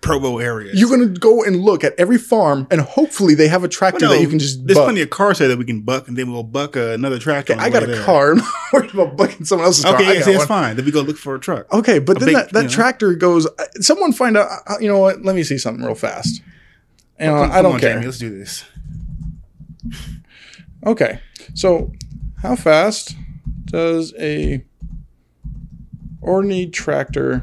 [0.00, 0.72] Provo area.
[0.74, 4.06] You're going to go and look at every farm, and hopefully they have a tractor
[4.06, 4.66] No, that you can just.
[4.66, 4.86] There's buck.
[4.86, 7.52] plenty of cars there that we can buck, and then we'll buck uh, another tractor.
[7.52, 8.02] on I got a there.
[8.02, 8.30] car.
[8.32, 9.94] I'm not worried about bucking someone else's car.
[9.96, 10.46] Okay, yeah, that's one.
[10.46, 10.76] fine.
[10.76, 11.70] Then we go look for a truck.
[11.72, 12.74] Okay, but then big, that, that you know.
[12.74, 13.46] tractor goes.
[13.46, 14.48] uh, Someone find out.
[14.66, 15.22] uh, You know what?
[15.22, 16.42] Let me see something real fast.
[17.18, 17.92] And Come- I don't on, care.
[17.94, 18.64] Jamie, let's do this.
[20.86, 21.20] Okay,
[21.54, 21.92] so
[22.42, 23.14] how fast
[23.66, 24.64] does a
[26.22, 27.42] ordinary tractor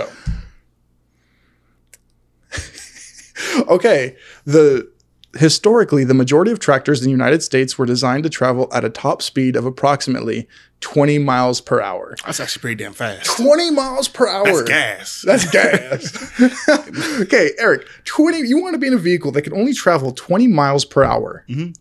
[0.00, 0.08] go?
[3.74, 4.90] okay, the
[5.36, 8.90] historically the majority of tractors in the United States were designed to travel at a
[8.90, 10.48] top speed of approximately
[10.80, 12.16] 20 miles per hour.
[12.24, 13.36] That's actually pretty damn fast.
[13.36, 14.64] 20 miles per hour.
[14.64, 15.24] That's gas.
[15.26, 17.20] That's gas.
[17.22, 20.46] okay, Eric, 20 you want to be in a vehicle that can only travel 20
[20.46, 21.44] miles per hour.
[21.48, 21.76] Mhm.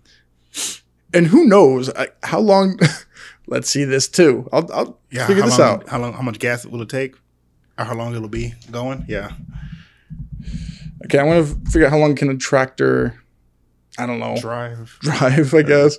[1.14, 2.80] And who knows uh, how long
[3.48, 4.48] Let's see this too.
[4.52, 5.90] I'll, I'll yeah, figure this long, out.
[5.90, 6.14] How long?
[6.14, 7.16] How much gas will it take?
[7.78, 9.06] Or how long it'll be going?
[9.08, 9.32] Yeah.
[11.06, 13.22] Okay, I want to figure out how long can a tractor
[13.98, 14.38] I don't know.
[14.40, 14.98] Drive.
[15.02, 15.98] drive, I guess.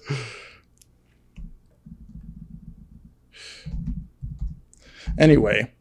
[5.18, 5.72] Anyway,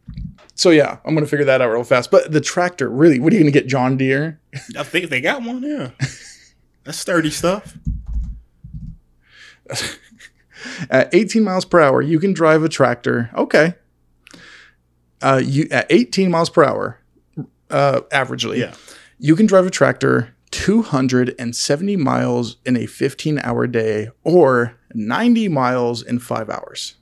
[0.55, 2.09] so yeah, I'm gonna figure that out real fast.
[2.09, 4.39] But the tractor, really, what are you gonna get, John Deere?
[4.75, 5.61] I think they got one.
[5.61, 5.91] Yeah.
[6.83, 7.77] That's sturdy stuff.
[10.89, 13.29] At 18 miles per hour, you can drive a tractor.
[13.35, 13.75] Okay.
[15.21, 16.99] Uh, you at 18 miles per hour,
[17.71, 18.73] uh, averagely, Yeah.
[19.19, 26.01] you can drive a tractor 270 miles in a 15 hour day or 90 miles
[26.03, 26.95] in five hours.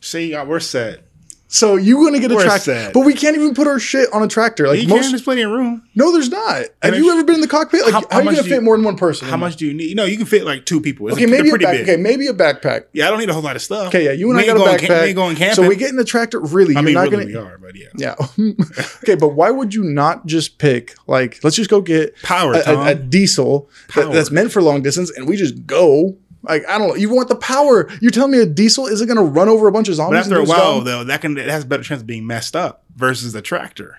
[0.00, 1.04] See, we're set.
[1.52, 4.22] So you're going to get a tractor, but we can't even put our shit on
[4.22, 4.68] a tractor.
[4.68, 5.10] Like You most, can.
[5.10, 5.82] There's plenty of room.
[5.96, 6.62] no, there's not.
[6.80, 7.82] Have you ever been in the cockpit?
[7.82, 9.26] Like, How- how, how are you going to fit you- more than one person?
[9.28, 9.96] How much do you need?
[9.96, 11.08] No, you can fit like two people.
[11.08, 11.16] It's?
[11.16, 11.88] Okay, maybe a back, big.
[11.88, 12.84] okay, maybe a backpack.
[12.92, 13.88] Yeah, I don't need a whole lot of stuff.
[13.88, 14.86] Okay, yeah, you and We I got a backpack.
[14.86, 15.56] Camp, we ain't going camping.
[15.64, 16.38] So we get in the tractor.
[16.38, 17.88] Really, I you're mean, not really, going we are, but yeah.
[17.96, 18.14] Yeah.
[19.02, 22.58] okay, but why would you not just pick like let's just go get Power, a,
[22.64, 26.16] a, a diesel that- that's meant for long distance and we just go?
[26.42, 26.94] Like I don't know.
[26.94, 27.88] You want the power?
[28.00, 30.20] You're telling me a diesel isn't going to run over a bunch of But zombies?
[30.20, 32.84] after a while, though, that can it has a better chance of being messed up
[32.96, 33.96] versus a tractor.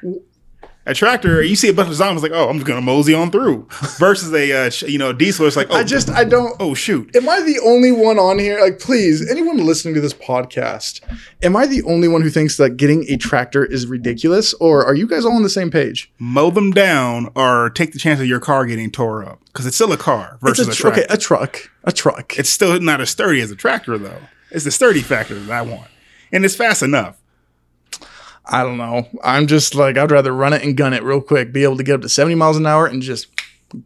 [0.88, 3.30] A tractor, you see a bunch of zombies, like, oh, I'm just gonna mosey on
[3.30, 3.68] through.
[4.00, 6.56] Versus a, uh, sh- you know, diesel, it's like, oh, I just I don't.
[6.60, 8.60] oh shoot, Am I the only one on here?
[8.60, 11.02] Like, please, anyone listening to this podcast,
[11.44, 14.96] am I the only one who thinks that getting a tractor is ridiculous, or are
[14.96, 16.12] you guys all on the same page?
[16.18, 19.76] mow them down or take the chance of your car getting tore up because it's
[19.76, 21.02] still a car versus a a, tr- tractor.
[21.04, 22.40] okay, a truck, a truck.
[22.40, 24.22] it's still not as sturdy as a tractor, though.
[24.50, 25.90] It's the sturdy factor that I want,
[26.32, 27.21] and it's fast enough.
[28.46, 29.08] I don't know.
[29.24, 31.84] I'm just like I'd rather run it and gun it real quick, be able to
[31.84, 33.28] get up to 70 miles an hour and just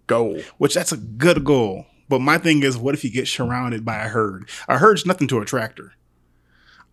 [0.07, 0.39] go.
[0.57, 1.85] Which that's a good goal.
[2.07, 4.47] But my thing is, what if you get surrounded by a herd?
[4.67, 5.93] A herd's nothing to a tractor.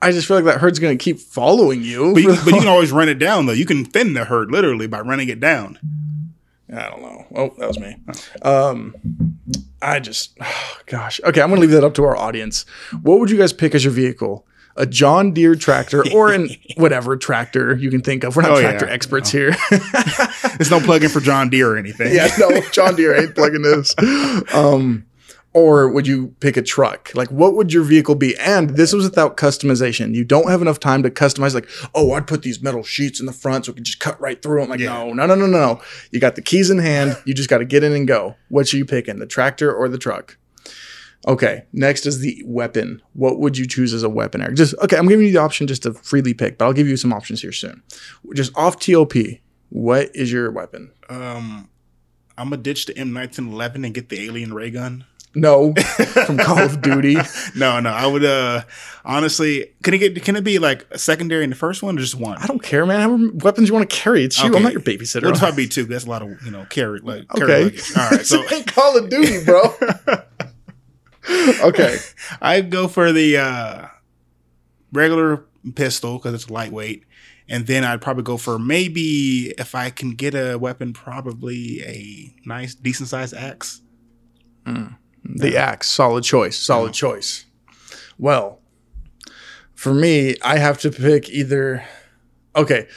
[0.01, 2.13] I just feel like that herd's gonna keep following you.
[2.13, 3.53] But you, but you can always run it down, though.
[3.53, 5.79] You can thin the herd literally by running it down.
[6.75, 7.27] I don't know.
[7.35, 7.97] Oh, that was me.
[8.43, 9.37] Um,
[9.81, 11.21] I just, oh, gosh.
[11.25, 12.65] Okay, I'm gonna leave that up to our audience.
[13.03, 14.47] What would you guys pick as your vehicle?
[14.77, 18.35] A John Deere tractor or an whatever tractor you can think of.
[18.37, 18.71] We're not Oh, yeah.
[18.71, 19.55] tractor experts here.
[19.71, 22.15] There's no plug-in for John Deere or anything.
[22.15, 23.95] yeah, no, John Deere ain't plugging this.
[24.55, 25.07] Um,
[25.55, 27.11] or would you pick a truck?
[27.15, 28.35] Like, what would your vehicle be?
[28.39, 30.15] And this was without customization.
[30.15, 31.53] You don't have enough time to customize.
[31.53, 34.19] Like, oh, I'd put these metal sheets in the front so we could just cut
[34.19, 34.71] right through them.
[34.71, 35.05] Like, Yeah.
[35.05, 35.83] no, no, no, no, no, no.
[36.11, 37.19] You got the keys in hand.
[37.27, 38.37] You just got to get in and go.
[38.49, 39.19] What are you picking?
[39.19, 40.39] The tractor or the truck?
[41.27, 43.01] Okay, next is the weapon.
[43.13, 44.57] What would you choose as a weapon, Eric?
[44.57, 44.97] Just okay.
[44.97, 47.41] I'm giving you the option just to freely pick, but I'll give you some options
[47.41, 47.83] here soon.
[48.35, 49.13] Just off TOP.
[49.69, 50.91] What is your weapon?
[51.09, 51.71] Um,
[52.37, 55.05] I'm gonna ditch the M1911 and get the alien ray gun.
[55.35, 55.73] No,
[56.27, 57.17] from Call of Duty.
[57.55, 58.25] No, no, I would.
[58.25, 58.63] uh
[59.05, 60.23] Honestly, can it get?
[60.25, 62.39] Can it be like a secondary in the first one or just one?
[62.39, 63.01] I don't care, man.
[63.01, 64.25] How many weapons you want to carry?
[64.25, 64.55] It's you.
[64.55, 65.29] I'm not your babysitter.
[65.31, 65.85] It's probably two.
[65.85, 67.65] That's a lot of you know carry like carry okay.
[67.65, 67.97] luggage.
[67.97, 69.63] All right, so ain't Call of Duty, bro.
[71.63, 71.99] okay.
[72.43, 73.87] I'd go for the uh
[74.93, 77.05] regular pistol because it's lightweight,
[77.49, 82.35] and then I'd probably go for maybe if I can get a weapon, probably a
[82.47, 83.81] nice, decent sized axe.
[85.25, 86.59] The axe, solid choice.
[86.59, 87.47] Solid choice.
[88.19, 88.61] Well,
[89.75, 91.85] for me, I have to pick either.
[92.55, 92.89] Okay.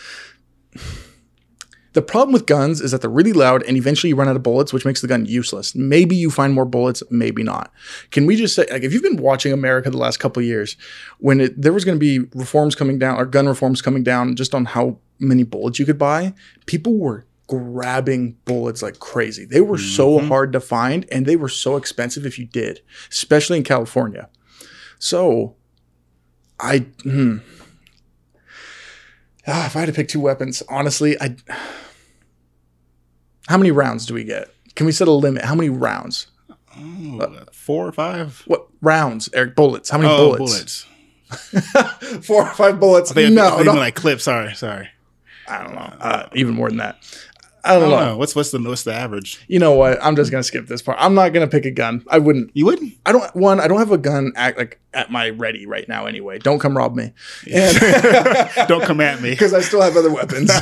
[1.96, 4.44] The problem with guns is that they're really loud and eventually you run out of
[4.44, 5.74] bullets, which makes the gun useless.
[5.76, 7.72] Maybe you find more bullets, maybe not.
[8.12, 10.76] Can we just say, like, if you've been watching America the last couple of years,
[11.20, 14.36] when it, there was going to be reforms coming down or gun reforms coming down
[14.36, 16.34] just on how many bullets you could buy,
[16.66, 19.46] people were grabbing bullets like crazy.
[19.46, 23.56] They were so hard to find and they were so expensive if you did, especially
[23.56, 24.28] in California.
[25.00, 25.56] So,
[26.60, 27.38] I, hmm.
[29.48, 31.38] Ah, if I had to pick two weapons, honestly, I.
[33.48, 34.50] How many rounds do we get?
[34.76, 35.44] Can we set a limit?
[35.46, 36.28] How many rounds?
[36.80, 38.44] Ooh, four or five.
[38.48, 39.56] What rounds, Eric?
[39.56, 39.90] Bullets.
[39.90, 40.86] How many Oh, bullets?
[40.86, 40.86] bullets.
[42.28, 43.12] Four or five bullets.
[43.12, 43.74] I think, I no, think no.
[43.74, 44.24] like clips.
[44.26, 44.90] Sorry, sorry.
[45.48, 45.94] I don't know.
[46.00, 46.98] Uh, even more than that.
[47.66, 48.06] I I don't, don't know.
[48.12, 48.18] know.
[48.18, 49.44] What's what's the what's the average?
[49.48, 49.98] You know what?
[50.04, 50.98] I'm just gonna skip this part.
[51.02, 52.04] I'm not gonna pick a gun.
[52.10, 52.52] I wouldn't.
[52.54, 52.94] You wouldn't?
[53.06, 53.36] I don't.
[53.36, 53.60] One.
[53.60, 56.06] I don't have a gun at like at my ready right now.
[56.06, 57.12] Anyway, don't come rob me.
[57.52, 57.78] And
[58.68, 59.32] Don't come at me.
[59.32, 60.50] because I still have other weapons,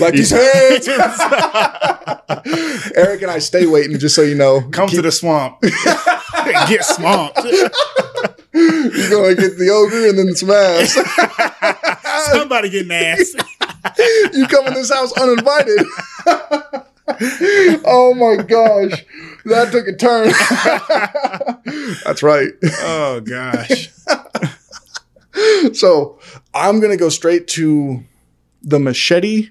[0.00, 0.88] like you hands.
[2.94, 4.62] Eric and I stay waiting, just so you know.
[4.70, 5.60] Come to the swamp.
[6.68, 7.38] Get swamped.
[8.52, 10.94] You're gonna get the ogre and then some ass.
[12.32, 13.34] Somebody getting ass.
[14.32, 15.86] you come in this house uninvited.
[17.84, 19.04] oh my gosh,
[19.44, 20.28] that took a turn.
[22.04, 22.52] That's right.
[22.82, 23.90] Oh gosh.
[25.74, 26.18] So
[26.54, 28.04] I'm gonna go straight to
[28.62, 29.50] the machete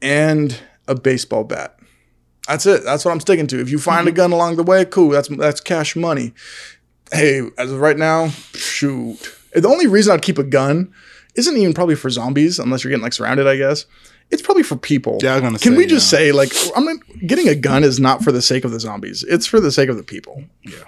[0.00, 0.56] and
[0.86, 1.78] a baseball bat.
[2.48, 2.84] That's it.
[2.84, 3.60] That's what I'm sticking to.
[3.60, 4.16] If you find a mm-hmm.
[4.16, 5.10] gun along the way, cool.
[5.10, 6.32] That's that's cash money.
[7.12, 9.18] Hey, as of right now, shoot.
[9.52, 10.92] The only reason I'd keep a gun
[11.34, 13.46] isn't even probably for zombies, unless you're getting like surrounded.
[13.46, 13.86] I guess
[14.30, 15.18] it's probably for people.
[15.22, 16.18] Yeah, I was gonna Can say, we just yeah.
[16.18, 19.24] say like I'm not, getting a gun is not for the sake of the zombies.
[19.24, 20.44] It's for the sake of the people.
[20.62, 20.84] Yeah.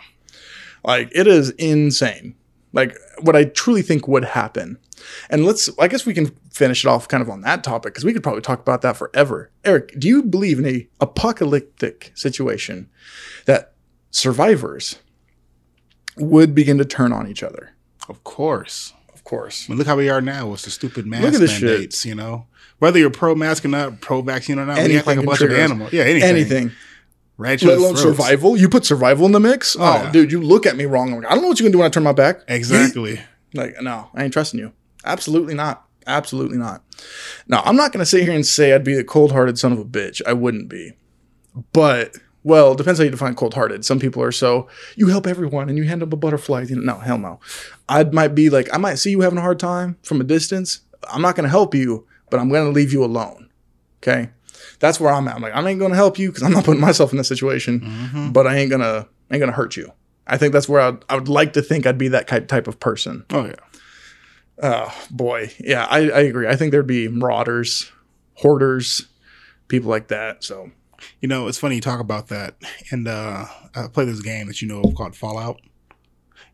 [0.85, 2.35] Like it is insane.
[2.73, 4.79] Like what I truly think would happen.
[5.31, 8.05] And let's, I guess we can finish it off kind of on that topic because
[8.05, 9.51] we could probably talk about that forever.
[9.65, 12.89] Eric, do you believe in a apocalyptic situation
[13.47, 13.73] that
[14.11, 15.01] survivors
[16.17, 17.73] would begin to turn on each other?
[18.09, 18.93] Of course.
[19.23, 19.69] Of course.
[19.69, 21.71] Look how we are now with the stupid mask Look at this shit.
[21.71, 22.47] mandates, you know?
[22.81, 25.23] Whether you're pro mask or not, pro vaccine or not, we Anything act like a
[25.23, 25.93] bunch of animals.
[25.93, 26.29] Yeah, anything.
[26.29, 26.73] Anything.
[27.39, 28.57] Right Let alone survival.
[28.57, 29.77] You put survival in the mix.
[29.77, 30.11] Oh, oh, yeah.
[30.11, 31.13] dude, you look at me wrong.
[31.13, 32.41] I'm like, I don't know what you're gonna do when I turn my back.
[32.49, 33.17] Exactly.
[33.17, 33.23] Hmm?
[33.59, 34.73] Like, no, I ain't trusting you.
[35.05, 35.87] Absolutely not.
[36.07, 36.83] Absolutely not.
[37.47, 39.73] Now, I'm not going to sit here and say I'd be a cold hearted son
[39.73, 40.21] of a bitch.
[40.27, 40.93] I wouldn't be.
[41.73, 43.85] But, well, it depends how you define cold hearted.
[43.85, 46.63] Some people are so, you help everyone and you hand them a butterfly.
[46.69, 47.41] You know, no, hell no.
[47.89, 50.81] I might be like, I might see you having a hard time from a distance.
[51.11, 53.49] I'm not going to help you, but I'm going to leave you alone.
[54.03, 54.31] Okay.
[54.81, 55.37] That's where I'm at.
[55.37, 57.29] I'm like, I ain't going to help you because I'm not putting myself in this
[57.29, 58.33] situation, Mm-hmm.
[58.33, 59.93] but I ain't going to, ain't to hurt you.
[60.27, 62.81] I think that's where I'd, I would like to think I'd be that type of
[62.81, 63.25] person.
[63.31, 63.55] Oh, yeah.
[64.63, 66.47] Oh boy, yeah, I, I agree.
[66.47, 67.91] I think there'd be marauders,
[68.35, 69.09] hoarders,
[69.67, 70.45] people like that.
[70.45, 70.71] So
[71.21, 72.57] You know, it's funny you talk about that.
[72.91, 75.61] And uh, I play this game that you know called Fallout.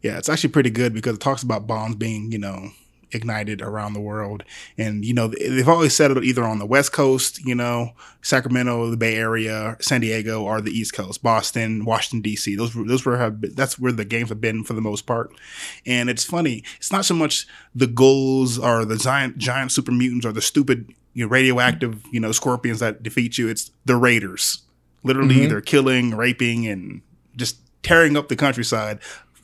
[0.03, 2.71] Yeah, it's actually pretty good because it talks about bombs being, you know,
[3.11, 4.45] ignited around the world.
[4.77, 8.91] And, you know, they've always said it either on the West Coast, you know, Sacramento,
[8.91, 12.55] the Bay Area, San Diego, or the East Coast, Boston, Washington, D.C.
[12.55, 15.31] Those, those were, have, been- that's where the games have been for the most part.
[15.87, 16.63] And it's funny.
[16.77, 20.93] It's not so much the ghouls or the giant, giant super mutants or the stupid,
[21.15, 23.49] you know, radioactive, you know, scorpions that defeat you.
[23.49, 24.63] It's the raiders.
[25.05, 27.03] Literally, they're killing, raping, and
[27.37, 28.99] just tearing up the countryside,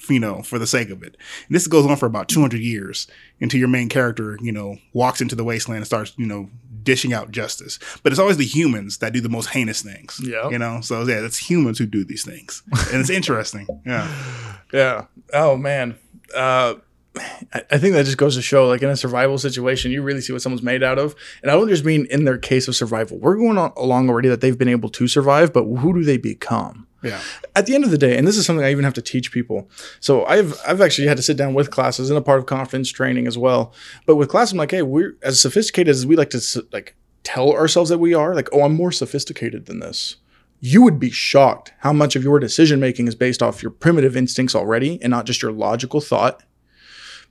[0.09, 1.17] you know, for the sake of it.
[1.47, 3.07] And this goes on for about 200 years
[3.41, 6.51] until your main character, you know, walks into the wasteland and starts, you know,
[6.83, 7.79] dishing out justice.
[8.03, 10.21] But it's always the humans that do the most heinous things.
[10.23, 10.51] Yeah.
[10.51, 12.63] You know, so yeah, it's humans who do these things.
[12.93, 13.67] And it's interesting.
[13.87, 14.57] Yeah.
[14.73, 15.07] yeah.
[15.33, 15.99] Oh man.
[16.35, 16.75] Uh,
[17.17, 20.33] I think that just goes to show, like in a survival situation, you really see
[20.33, 21.15] what someone's made out of.
[21.43, 23.19] And I don't just mean in their case of survival.
[23.19, 26.17] We're going on along already that they've been able to survive, but who do they
[26.17, 26.89] become?
[27.05, 27.21] Yeah.
[27.55, 29.31] at the end of the day, and this is something I even have to teach
[29.31, 29.69] people.
[30.01, 32.91] So I've I've actually had to sit down with classes and a part of confidence
[32.91, 33.75] training as well.
[34.07, 37.53] But with class, I'm like, hey, we're as sophisticated as we like to like tell
[37.53, 38.35] ourselves that we are.
[38.35, 40.17] Like, oh, I'm more sophisticated than this.
[40.61, 44.17] You would be shocked how much of your decision making is based off your primitive
[44.17, 46.43] instincts already, and not just your logical thought.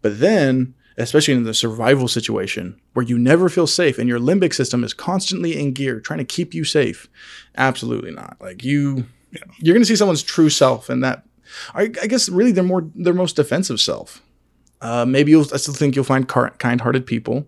[0.04, 4.54] But then, especially in the survival situation where you never feel safe and your limbic
[4.54, 7.10] system is constantly in gear trying to keep you safe,
[7.58, 8.38] absolutely not.
[8.40, 9.06] Like you,
[9.58, 11.24] you're going to see someone's true self, and that
[11.74, 14.22] I, I guess really they're more their most defensive self.
[14.82, 17.48] Uh, maybe you'll I still think you'll find car- kind-hearted people.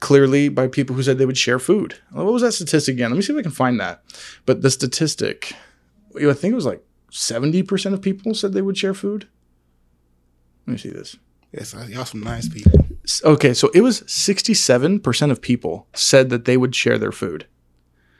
[0.00, 1.96] Clearly, by people who said they would share food.
[2.10, 3.10] What was that statistic again?
[3.10, 4.02] Let me see if I can find that.
[4.44, 5.54] But the statistic,
[6.16, 9.28] I think it was like seventy percent of people said they would share food.
[10.66, 11.16] Let me see this.
[11.52, 12.86] Yes, uh, y'all some nice people.
[13.24, 17.46] Okay, so it was 67% of people said that they would share their food.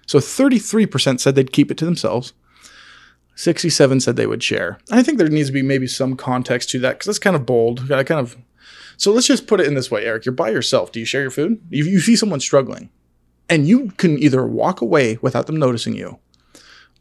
[0.07, 2.35] So 33% said they'd keep it to themselves.
[3.35, 4.79] 67 said they would share.
[4.91, 7.47] I think there needs to be maybe some context to that because that's kind of
[7.47, 7.91] bold.
[7.91, 8.37] I kind of
[8.97, 10.27] So let's just put it in this way, Eric.
[10.27, 10.93] You're by yourself.
[10.93, 11.61] Do you share your food?
[11.71, 12.91] You see someone struggling,
[13.49, 16.19] and you can either walk away without them noticing you,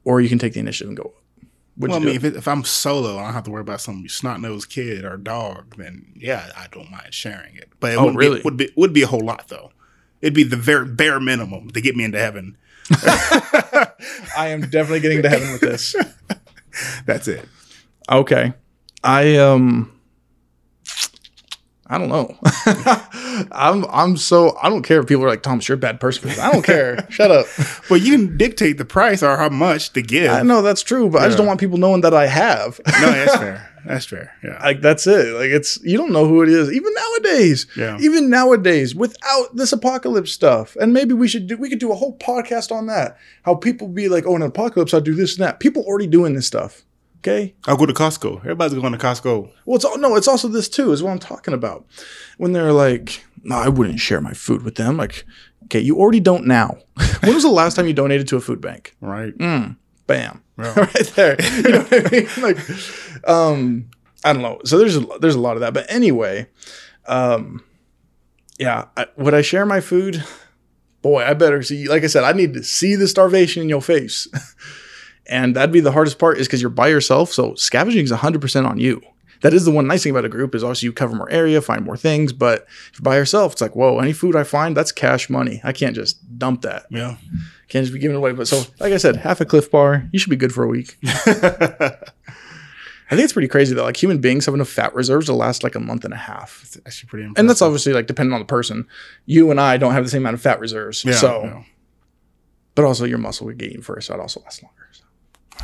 [0.06, 1.14] or you can take the initiative and go.
[1.78, 3.82] Would Well, I mean, if, it, if I'm solo, I don't have to worry about
[3.82, 5.76] some snot nosed kid or dog.
[5.78, 7.70] Then yeah, I don't mind sharing it.
[7.80, 8.40] But it Oh, really?
[8.40, 9.72] be, would be would be a whole lot though.
[10.22, 12.58] It'd be the very bare minimum to get me into heaven.
[12.92, 15.96] I am definitely getting to heaven with this.
[17.06, 17.48] That's it.
[18.10, 18.54] Okay.
[19.04, 19.92] I um
[21.92, 22.38] I don't know.
[23.52, 26.30] I'm I'm so I don't care if people are like Thomas, you're a bad person.
[26.40, 27.06] I don't care.
[27.10, 27.48] Shut up.
[27.90, 30.32] But you can dictate the price or how much to give.
[30.32, 32.80] I know that's true, but I just don't want people knowing that I have.
[33.02, 33.68] No, that's fair.
[33.86, 34.32] That's fair.
[34.44, 34.60] Yeah.
[34.64, 35.34] like that's it.
[35.34, 36.72] Like it's you don't know who it is.
[36.72, 37.68] Even nowadays.
[37.76, 37.98] Yeah.
[38.00, 40.78] Even nowadays, without this apocalypse stuff.
[40.78, 43.18] And maybe we should do we could do a whole podcast on that.
[43.44, 45.60] How people be like, oh, in an apocalypse, I'll do this and that.
[45.60, 46.86] People already doing this stuff.
[47.22, 47.54] Okay.
[47.68, 48.40] I'll go to Costco.
[48.40, 49.52] Everybody's going to Costco.
[49.66, 50.92] Well, it's all, no, it's also this too.
[50.92, 51.86] Is what I'm talking about.
[52.38, 55.26] When they're like, "No, I wouldn't share my food with them." Like,
[55.66, 56.80] okay, you already don't now.
[57.22, 58.96] when was the last time you donated to a food bank?
[59.02, 59.38] Right.
[59.38, 59.78] Bam,
[60.58, 60.74] Yeah.
[60.80, 61.36] right there.
[61.40, 62.28] You know what I mean?
[62.42, 62.58] Like,
[63.30, 63.90] um,
[64.26, 64.60] I don't know.
[64.66, 65.74] So there's a, there's a lot of that.
[65.74, 66.48] But anyway,
[67.06, 67.64] um,
[68.58, 70.24] yeah, I, would I share my food?
[71.04, 71.88] Boy, I better see.
[71.88, 74.28] Like I said, I need to see the starvation in your face.
[75.28, 77.32] And that'd be the hardest part is because you're by yourself.
[77.32, 79.02] So scavenging is 100% on you.
[79.42, 81.62] That is the one nice thing about a group is obviously you cover more area,
[81.62, 82.32] find more things.
[82.32, 85.62] But if you're by yourself, it's like, whoa, any food I find, that's cash money.
[85.64, 86.86] I can't just dump that.
[86.90, 87.18] Yeah.
[87.68, 88.34] Can't just be giving it away.
[88.34, 90.68] But so, like I said, half a Clif Bar, you should be good for a
[90.68, 90.98] week.
[91.04, 95.64] I think it's pretty crazy that like human beings have enough fat reserves to last
[95.64, 96.62] like a month and a half.
[96.64, 97.42] It's actually pretty impressive.
[97.42, 98.88] And that's obviously like depending on the person.
[99.26, 101.04] You and I don't have the same amount of fat reserves.
[101.04, 101.64] Yeah, so, yeah.
[102.76, 104.81] but also your muscle would eaten first, so it also lasts longer.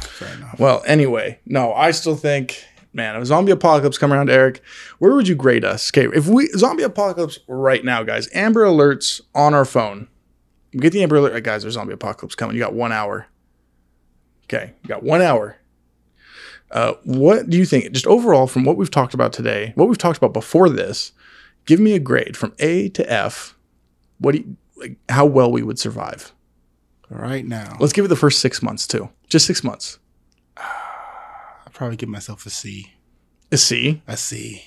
[0.02, 0.60] Fair enough.
[0.60, 2.64] Well, anyway, no, I still think,
[2.94, 4.62] man, if a zombie apocalypse come around, Eric,
[5.00, 5.92] where would you grade us?
[5.92, 10.08] Okay, if we zombie apocalypse right now, guys, Amber Alerts on our phone.
[10.72, 11.62] Get the Amber Alert, Like, guys.
[11.62, 12.56] There's zombie apocalypse coming.
[12.56, 13.28] You got one hour.
[14.44, 15.58] Okay, you got one hour.
[16.70, 17.92] Uh, what do you think?
[17.94, 21.14] Just overall, from what we've talked about today, what we've talked about before this,
[21.66, 23.56] give me a grade from A to F.
[24.20, 24.98] What do you like?
[25.10, 26.34] How well we would survive?
[27.10, 29.10] Right now, Let's give it the first six months too.
[29.30, 30.00] Just six months.
[30.58, 32.94] I'll probably give myself a C.
[33.52, 34.02] A C.
[34.08, 34.64] A C.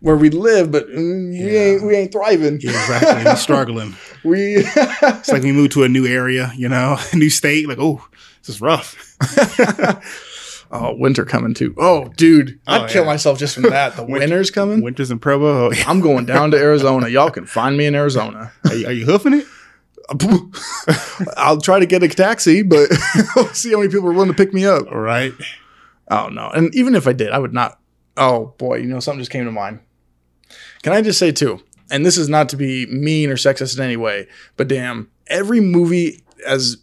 [0.00, 1.60] where we live, but mm, we Yeah.
[1.60, 2.60] ain't we ain't thriving.
[2.60, 3.26] Yeah, exactly.
[3.30, 3.94] I'm struggling.
[4.24, 7.68] We It's like we moved to a new area, you know, a new state.
[7.68, 8.04] Like, oh,
[8.40, 8.96] this is rough.
[10.70, 11.74] oh winter coming too.
[11.78, 13.94] Oh dude, I'd Oh, kill myself just from that.
[13.96, 14.82] The winter's coming.
[14.82, 15.66] Winters in Provo.
[15.68, 15.84] Oh, yeah.
[15.86, 17.08] I'm going down to Arizona.
[17.08, 18.52] Y'all can find me in Arizona.
[18.68, 19.46] Are, you, are you hoofing it?
[21.36, 22.88] I'll try to get a taxi, but
[23.36, 24.86] we'll see how many people are willing to pick me up.
[24.90, 25.32] All right.
[26.10, 26.48] Oh no!
[26.48, 27.78] And even if I did, I would not.
[28.16, 29.80] Oh boy, you know something just came to mind.
[30.82, 31.60] Can I just say too?
[31.90, 35.60] And this is not to be mean or sexist in any way, but damn, every
[35.60, 36.76] movie has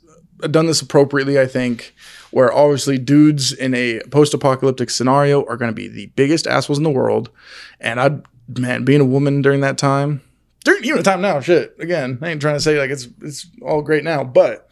[0.51, 1.39] done this appropriately.
[1.39, 1.95] I think,
[2.30, 6.84] where obviously dudes in a post-apocalyptic scenario are going to be the biggest assholes in
[6.84, 7.32] the world,
[7.80, 8.19] and I,
[8.59, 10.21] man, being a woman during that time,
[10.66, 11.76] during even the time now, shit.
[11.80, 14.70] Again, I ain't trying to say like it's it's all great now, but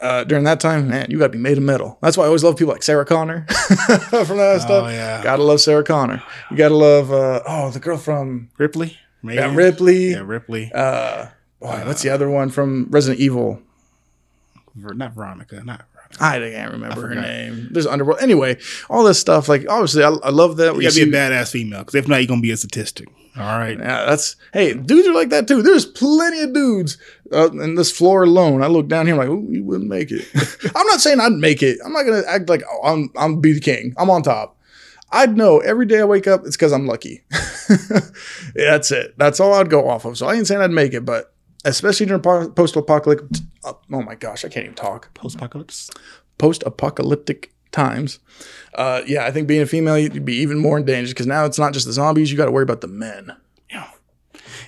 [0.00, 1.98] uh, during that time, man, you got to be made of metal.
[2.02, 4.84] That's why I always love people like Sarah Connor from that stuff.
[4.84, 5.22] Oh, yeah.
[5.22, 6.22] Gotta love Sarah Connor.
[6.50, 8.98] You gotta love uh, oh the girl from Ripley?
[9.22, 9.36] Maybe.
[9.36, 10.10] yeah, Ripley.
[10.12, 10.70] Yeah, Ripley.
[10.74, 11.26] Uh,
[11.60, 13.62] boy, what's the other one from Resident Evil?
[14.74, 15.62] Ver- not Veronica.
[15.64, 15.84] Not.
[16.18, 17.68] I can't remember her name.
[17.70, 18.20] There's Underworld.
[18.20, 18.58] Anyway,
[18.88, 19.48] all this stuff.
[19.48, 20.72] Like obviously, I, I love that.
[20.72, 22.56] You We gotta see- be a badass female, because if not, you're gonna be a
[22.56, 23.08] statistic.
[23.36, 23.78] All right.
[23.78, 25.62] Yeah, that's hey, dudes are like that too.
[25.62, 26.98] There's plenty of dudes
[27.32, 28.62] uh, in this floor alone.
[28.62, 30.26] I look down here, I'm like, oh, you wouldn't make it.
[30.74, 31.78] I'm not saying I'd make it.
[31.84, 33.94] I'm not gonna act like oh, I'm I'm be the king.
[33.96, 34.56] I'm on top.
[35.12, 37.22] I'd know every day I wake up, it's because I'm lucky.
[38.56, 39.14] Yeah, that's it.
[39.16, 40.18] That's all I'd go off of.
[40.18, 41.32] So I ain't saying I'd make it, but
[41.64, 43.42] especially during post apocalyptic.
[43.64, 45.12] Oh my gosh, I can't even talk.
[45.14, 45.90] Post apocalypse.
[46.38, 48.18] Post apocalyptic times.
[48.74, 51.44] Uh, yeah, I think being a female, you'd be even more in danger because now
[51.44, 52.30] it's not just the zombies.
[52.30, 53.36] You got to worry about the men.
[53.70, 53.88] Yeah.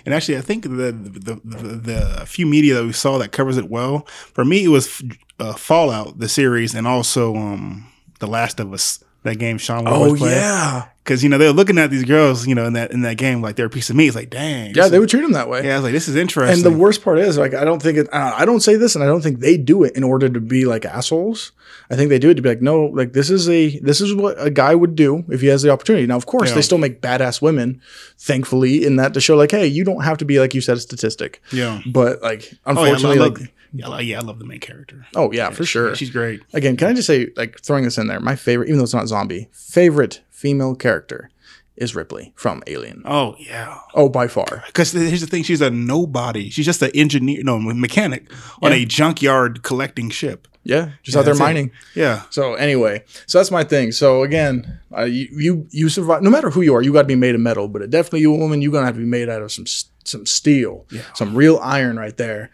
[0.04, 3.56] And actually, I think the, the the the few media that we saw that covers
[3.56, 4.06] it well.
[4.34, 5.02] For me, it was
[5.38, 7.86] uh, Fallout, the series, and also um,
[8.18, 11.52] The Last of Us, that game Sean Moore Oh yeah, because you know they were
[11.52, 13.90] looking at these girls, you know, in that in that game like they're a piece
[13.90, 14.06] of meat.
[14.08, 15.64] It's like, dang, yeah, they is- would treat them that way.
[15.64, 15.72] yeah.
[15.72, 16.54] I was like, this is interesting.
[16.54, 18.12] And the worst part is, like, I don't think it.
[18.12, 20.40] Uh, I don't say this, and I don't think they do it in order to
[20.40, 21.52] be like assholes.
[21.90, 24.14] I think they do it to be like, no, like this is a this is
[24.14, 26.06] what a guy would do if he has the opportunity.
[26.06, 26.54] Now, of course, Yeah.
[26.56, 27.80] they still make badass women,
[28.18, 30.76] thankfully, in that to show like, hey, you don't have to be like you said
[30.76, 31.42] a statistic.
[31.52, 31.80] yeah.
[31.86, 35.06] But like, Oh yeah, unfortunately, like, yeah, I love- yeah, I love the main character.
[35.16, 35.94] oh yeah, for sure.
[35.94, 36.40] she's great.
[36.52, 38.94] Again, can I just say, like, throwing this in there, my favorite, even though it's
[38.94, 41.30] not zombie, favorite female character
[41.76, 43.02] is Ripley from Alien.
[43.06, 44.62] Oh yeah, Oh, by far.
[44.66, 46.50] because here's the thing: she's a nobody.
[46.50, 48.22] She's just an engineer, no mechanic
[48.62, 48.78] on Yeah.
[48.78, 50.48] a junkyard collecting ship.
[50.64, 51.42] Yeah, just Yeah, out there that's it.
[51.50, 51.70] mining.
[51.94, 52.94] Yeah, So anyway,
[53.26, 53.90] so that's my thing.
[53.92, 54.54] So again,
[54.96, 56.22] uh, you, you you survive.
[56.22, 57.66] No matter who you are, you got to be made of metal.
[57.68, 59.66] But definitely, you a woman, you're gonna have to be made out of some
[60.04, 61.02] some steel, Yeah.
[61.14, 62.50] some real iron right there.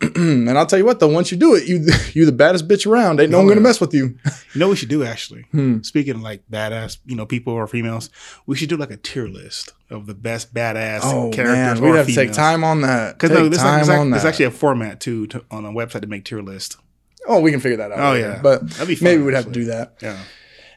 [0.16, 2.86] and I'll tell you what, though, once you do it, you you the baddest bitch
[2.86, 3.20] around.
[3.20, 4.18] Ain't no one gonna mess with you.
[4.54, 5.46] you know what we should do actually.
[5.50, 5.82] Hmm.
[5.82, 8.08] Speaking of like badass, you know, people or females,
[8.46, 11.80] we should do like a tier list of the best badass Oh characters.
[11.80, 13.14] man, we'd have to take time on that.
[13.18, 16.06] Because no, there's, time like, there's actually a format too to, on a website to
[16.06, 16.76] make tier list.
[17.26, 17.98] oh, we can figure that out.
[17.98, 18.40] Oh, yeah.
[18.42, 19.96] but That'd be fun, maybe we'd have to do that.
[20.00, 20.18] Yeah.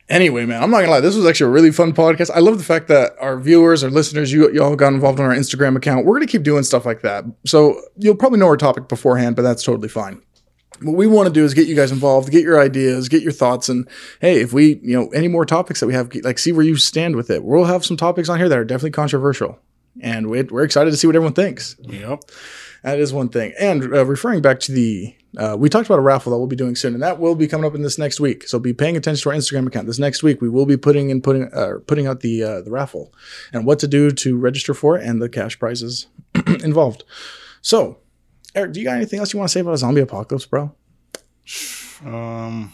[0.10, 1.00] Anyway, man, I'm not gonna lie.
[1.00, 2.30] This was actually a really fun podcast.
[2.36, 5.36] I love the fact that our viewers, our listeners, you y'all got involved on our
[5.36, 6.06] Instagram account.
[6.06, 7.24] We're gonna keep doing stuff like that.
[7.46, 10.22] So you'll probably know our topic beforehand, but that's totally fine.
[10.82, 13.32] What we want to do is get you guys involved, get your ideas, get your
[13.32, 13.88] thoughts, and
[14.20, 16.76] hey, if we, you know, any more topics that we have, like see where you
[16.76, 17.44] stand with it.
[17.44, 19.60] We'll have some topics on here that are definitely controversial,
[20.02, 21.78] and we- we're excited to see what everyone thinks.
[21.80, 22.24] Yep.
[22.84, 23.54] That is one thing.
[23.58, 26.56] And uh, referring back to the, uh, we talked about a raffle that we'll be
[26.56, 28.48] doing soon, and that will be coming up in this next week.
[28.48, 29.88] So be paying attention to our Instagram account.
[29.88, 32.72] This next week, we will be putting in putting uh, putting out the uh, the
[32.72, 33.14] raffle
[33.52, 36.08] and what to do to register for it and the cash prizes
[36.64, 37.04] involved.
[37.62, 38.00] So,
[38.54, 40.74] Eric, do you got anything else you want to say about a zombie apocalypse, bro?
[42.06, 42.74] Um,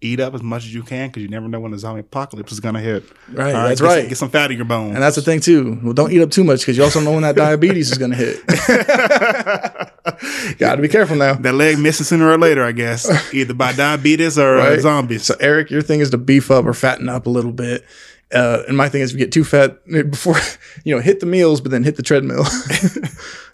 [0.00, 2.52] eat up as much as you can because you never know when the zombie apocalypse
[2.52, 3.04] is gonna hit.
[3.32, 4.08] Right, that's get right.
[4.08, 4.94] Get some fat in your bones.
[4.94, 5.78] And that's the thing too.
[5.82, 8.12] Well, don't eat up too much because you also know when that diabetes is going
[8.12, 8.46] to hit.
[10.58, 11.34] Got to be careful now.
[11.34, 14.80] That leg missing sooner or later, I guess, either by diabetes or uh, Right.
[14.80, 15.24] zombies.
[15.24, 17.84] So Eric, your thing is to beef up or fatten up a little bit.
[18.32, 19.78] Uh, and my thing is if you get too fat
[20.10, 20.36] before,
[20.84, 22.44] you know, hit the meals, but then hit the treadmill.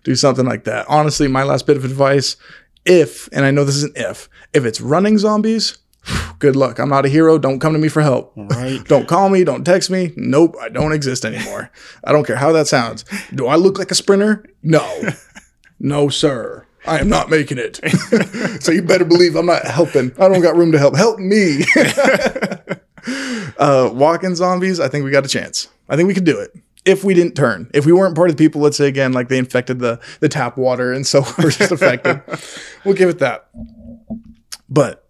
[0.03, 0.87] Do something like that.
[0.89, 2.37] Honestly, my last bit of advice,
[2.85, 5.79] if, and I know this is an if, if it's running zombies,
[6.39, 6.79] good luck.
[6.79, 7.39] I'm not a hero.
[7.39, 8.33] Don't come to me for help.
[8.37, 8.83] Right.
[8.89, 9.45] Don't call me.
[9.45, 10.13] Don't text me.
[10.17, 10.57] Nope.
[10.61, 11.71] I don't exist anymore.
[12.05, 13.05] I don't care how that sounds.
[13.35, 14.45] Do I look like a sprinter?
[14.63, 15.03] No.
[15.81, 16.67] No, sir.
[16.87, 17.81] I am not making it.
[18.63, 20.13] so you better believe I'm not helping.
[20.19, 20.97] I don't got room to help.
[20.97, 21.65] Help me.
[23.59, 25.69] uh, walking zombies, I think we got a chance.
[25.89, 26.55] I think we could do it.
[26.87, 29.29] If we didn't turn, if we weren't part of the people, let's say again, like
[29.29, 32.23] they infected the the tap water and so we're just affected,
[32.85, 33.49] we'll give it that.
[34.69, 35.04] But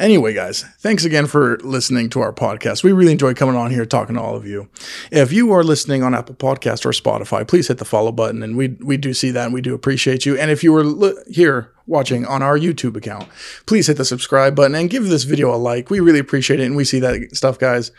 [0.00, 2.82] anyway, guys, thanks again for listening to our podcast.
[2.82, 4.68] We really enjoy coming on here talking to all of you.
[5.12, 8.56] If you are listening on Apple Podcast or Spotify, please hit the follow button, and
[8.56, 10.36] we we do see that and we do appreciate you.
[10.36, 13.28] And if you were li- here watching on our YouTube account,
[13.66, 15.90] please hit the subscribe button and give this video a like.
[15.90, 17.92] We really appreciate it, and we see that stuff, guys.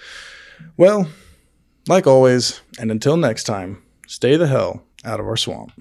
[0.77, 1.07] Well,
[1.87, 5.71] like always, and until next time, stay the hell out of our swamp.